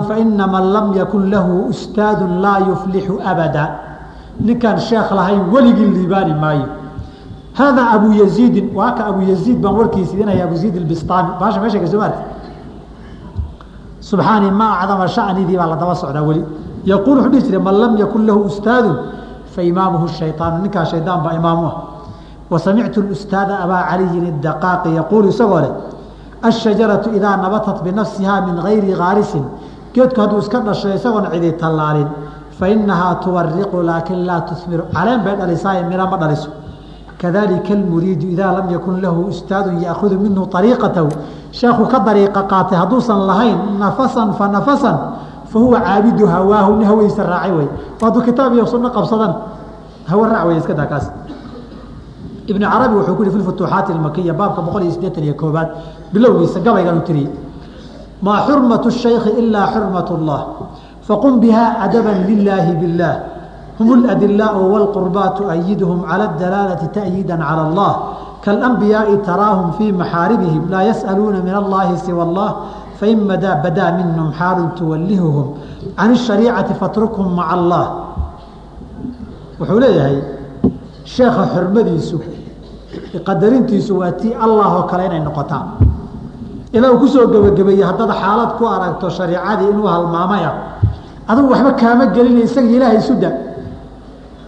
[0.07, 3.79] Faina man lam yakun lahu ustaadu laa yuflixu abada.
[4.41, 6.65] Ninkaan sheekh lahayn weligii liibaani maayo
[7.57, 11.79] haadaa abu yaziidin waa ka abu yaziid baan warkiisa idinaya abu yaziid ilbistaami baasha meesha
[11.79, 12.21] ka soo maarta
[13.99, 16.43] subxaani ma acdama shanidii baa la daba socdaa weli
[16.85, 18.91] yaquul wuxuu dhihi jiray man lam yakun lahu ustaadu
[19.55, 21.75] fa imaamuhu shayطaanu ninkaa shaydaan baa imaamu ah
[22.49, 23.01] wa samictu
[23.63, 25.71] abaa caliyin idaqaaqi yaquulu isagoo leh
[26.43, 29.45] ashajaratu idaa nabatat binafsiha min gayri kaarisin
[29.93, 32.07] geedku hadduu iska dhasho isagoon cidi tallaalin
[32.59, 36.49] fa inahaa tuwariqu laakin laa tuhmiru caleen bay dhalisaaye mira ma dhaliso
[37.21, 41.09] kadalika almuriidu idaa lam yakun lahu ustaadu yaakudu minhu ariiqatahu
[41.51, 44.97] sheekhu ka dariiqa qaatay hadduusan lahayn nafasan fa nafasan
[45.47, 47.67] fahuwa caabidu hawaahu nin hawadiisa raacay wey
[48.01, 49.33] hadduu kitaab iyo sunno qabsadan
[50.07, 51.07] hawa raac wey iska daa kaas
[52.47, 55.69] ibn carabi wuxuu ku yihi fi futuuxaati makiya baabka boqol iyo siddeetan iyo koobaad
[56.13, 57.29] bilowgiisa gabaygan u tiriyey
[58.21, 60.41] maa xurmatu shaykhi ilaa xurmat اllah
[61.07, 63.34] faqum biha adaban lilaahi biاllah
[63.78, 67.92] hum اladilaau wاlqurbaa tuأyidhum calى اdalaalati ta'yiida calى اllah
[68.44, 72.50] kaalanbiyaai taraahum fii maxaaribihim laa yas'aluuna min allahi siwa اllah
[73.00, 75.46] fain madaa badaa minhum xaalun tuwallihuhum
[75.98, 77.84] can الshariicati fatrukhum maca allah
[79.60, 80.16] wuxuu leeyahay
[81.14, 82.16] sheekha xurmadiisu
[83.28, 85.66] qadarintiisu waa tii allah oo kale inay noqotaan
[86.76, 90.50] ilaa uu kusoo gebagabeeyey haddaad xaalad ku aragto shariicadii inuu halmaamaya
[91.30, 93.30] adugu waxba kaama gelina isaga ilaahay suda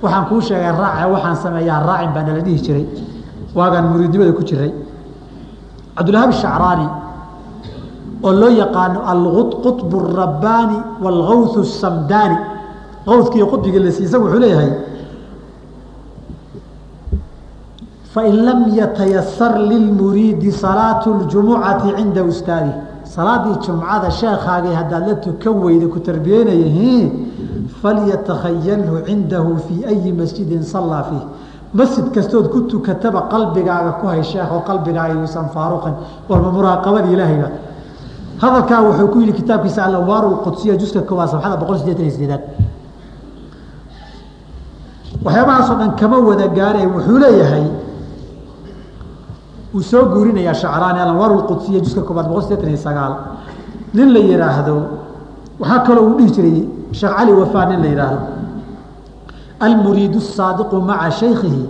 [0.02, 2.86] waxaan kuu sheegay raac waxaan sameeyaa raacin baa nala dhihi jiray.
[3.58, 4.72] Waagaan muriidnimada ku jiray.
[5.98, 6.88] Cabdulwahaab shacraani
[8.24, 12.38] oo loo yaqaano alqutb rabbaani wاlgawth samdaani.
[13.08, 14.72] Awkii qudbiga lasi isagu wuxuu leeyahay
[18.14, 22.72] fain lam yatayasar lilmuriidi salaatu اjumucati cinda ustaadi
[23.04, 26.68] salaadii jumcada sheekaagii haddaad la tukan weyda ku tarbiyeynaya
[27.88, 31.24] falyatakhayalhu cindahu fii ayi masjidin sallaa fiih
[31.80, 35.94] masjid kastood ku tukataba qalbigaaga ku hay sheekho qalbigaaga yuusan faaruqin
[36.30, 37.50] warma muraaqabada ilaahayba
[38.44, 42.44] hadalkaa wuxuu ku yihi kitaabkiisa alanwaar qudsiya juska koowaad sabxada boqol sideetan iyo sideedaad
[45.26, 47.66] waxyaabahaasoo dhan kama wada gaare wuxuu leeyahay
[49.76, 53.14] uu soo guurinayaa shacraani alanwaar qudsiya juska koowaad boqol sideetan iyo sagaal
[53.94, 54.76] nin la yihaahdo
[55.60, 56.58] waxaa kaloo uu dhihi jiray
[56.92, 58.20] sheekh cali wafaa nin la yihaahdo
[59.60, 61.62] almuriid الsaadiqu maca shaykihi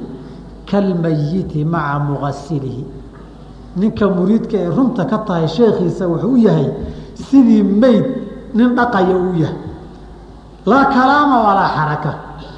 [0.70, 2.84] kalmayiti maca mugasilihi
[3.78, 6.68] ninka muriidka ay runta ka tahay sheekhiisa wuxuu u yahay
[7.30, 8.06] sidii meyd
[8.54, 9.60] nin dhaqaya uu yahay.
[10.66, 12.12] Laa kalaama walaa xaraka.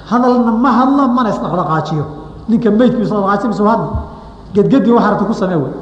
[0.10, 2.06] Hadalna ma hadlo mana isdhaqdhaqaajiyo
[2.50, 3.86] ninka meydku isdhaqaajiyo hadl
[4.54, 5.74] gedgedi wax aragta ku samee wey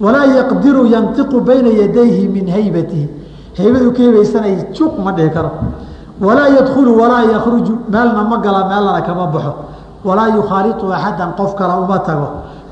[0.00, 3.06] walaa yaqdiru yantiqu bayna yadayhi min haybatihi
[3.58, 5.50] haybadu ka hebaysanay juuq ma dhihi karo.
[6.20, 9.52] Walaa yadkulu walaa yakruju meelna ma gala meelnana kama baxo.
[10.04, 12.28] Walaa yukhaaliطu axadan qof kale uma tago.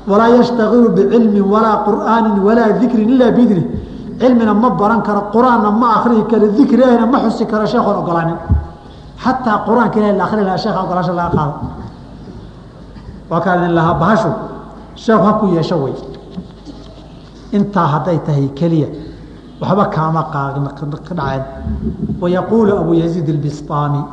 [0.07, 3.63] Walaa yashtagilu bicilmin walaa qur'aani walaa dikrin ilaa biidni
[4.19, 8.37] cilmina ma baran karo qur'aanna ma akrihi karo dikri ahna ma xusi karo sheekhoon ogolaanin.
[9.23, 11.53] Xataa qur'aanka ilahi la akri lahaa sheekha ogolaasha laga qaado.
[13.29, 14.31] Waa kaan idin lahaa bahashu.
[14.95, 15.93] Sheekhu ha ku yeesho wey.
[17.51, 18.87] Intaa hadday tahay keliya
[19.61, 20.41] waxba kaama ka
[21.15, 21.43] dhaceen
[22.21, 24.03] wayaquulu abu yaziid اbistaami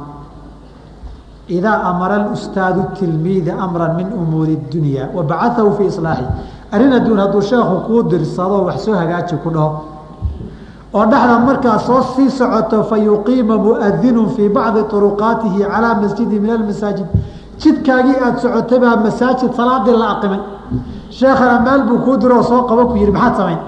[1.49, 6.27] idaa amara ustaadu tilmiida amra min umuuri اdunya wabacaahu fii islaaxi
[6.73, 9.71] arrin adduun hadduu sheekhu kuu dirsado wax soo hagaaji ku dhaho
[10.95, 17.07] oo dhexda markaa soo sii socoto fa muadinu fii bacdi uruqaatihi calaa masjidi min almasaajid
[17.61, 20.41] jidkaagii aada socotay baa masaajid salaadii la aqimay
[21.11, 23.59] sheekhana meel buu kuu diroo soo qabo ku yihi maxaad samayn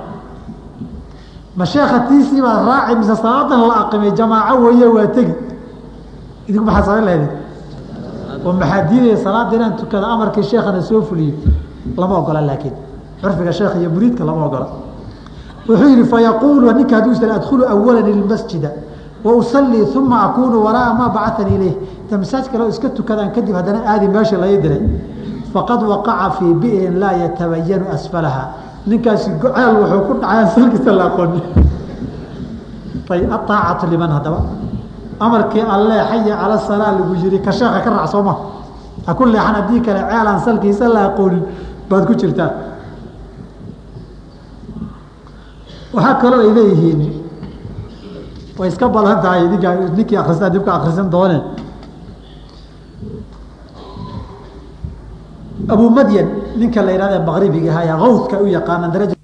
[1.60, 4.12] ma sheekha tiisii baad raaci mise salaadan la aqimay?
[4.18, 5.34] Jamaaco weeye waa tegi.
[6.48, 7.24] Idinku maxaad samayn lahayd?
[8.44, 11.34] Oo maxaa diidaya salaada inaan tukada amarkii sheekhana soo fuliyo
[11.96, 12.72] lama ogola laakiin
[13.20, 14.66] curfiga sheekh iyo muriidka lama ogola.
[15.68, 18.70] Wuxuu yihi fayaquulu ninka hadduu is adkhulu awala ilmasjida.
[19.24, 23.80] Wa usalii uma akunu waraaa maa bacatanii ilayh inta masaajka loo iska tukadaan kadib haddana
[23.86, 24.80] aadi meesha laga diray
[25.52, 28.48] faqad waqaca fii bi'rin laa yatabayanu asfalaha
[28.86, 31.40] ninkaasi goceel wuxuu ku dhacay salkiisa la aqooni
[33.10, 34.40] ay aaacatu liman haddaba.
[35.20, 38.34] Amarkii alle xaya cala salaa lagu yiri ka sheeka ka raac sooma
[39.06, 41.42] ha ku leexan haddii kale ceelaan salkiisa la aqoonin
[41.90, 42.50] baad ku jirtaa.
[45.94, 47.00] Waxaa kaloo ay leeyihiin
[48.58, 51.38] way iska badan tahay idinka ninkii akristaa dib ka akrisan doone
[55.68, 59.14] abu madyan ninka la yihahda maqribiga ahaa awdka u yaqaana daraja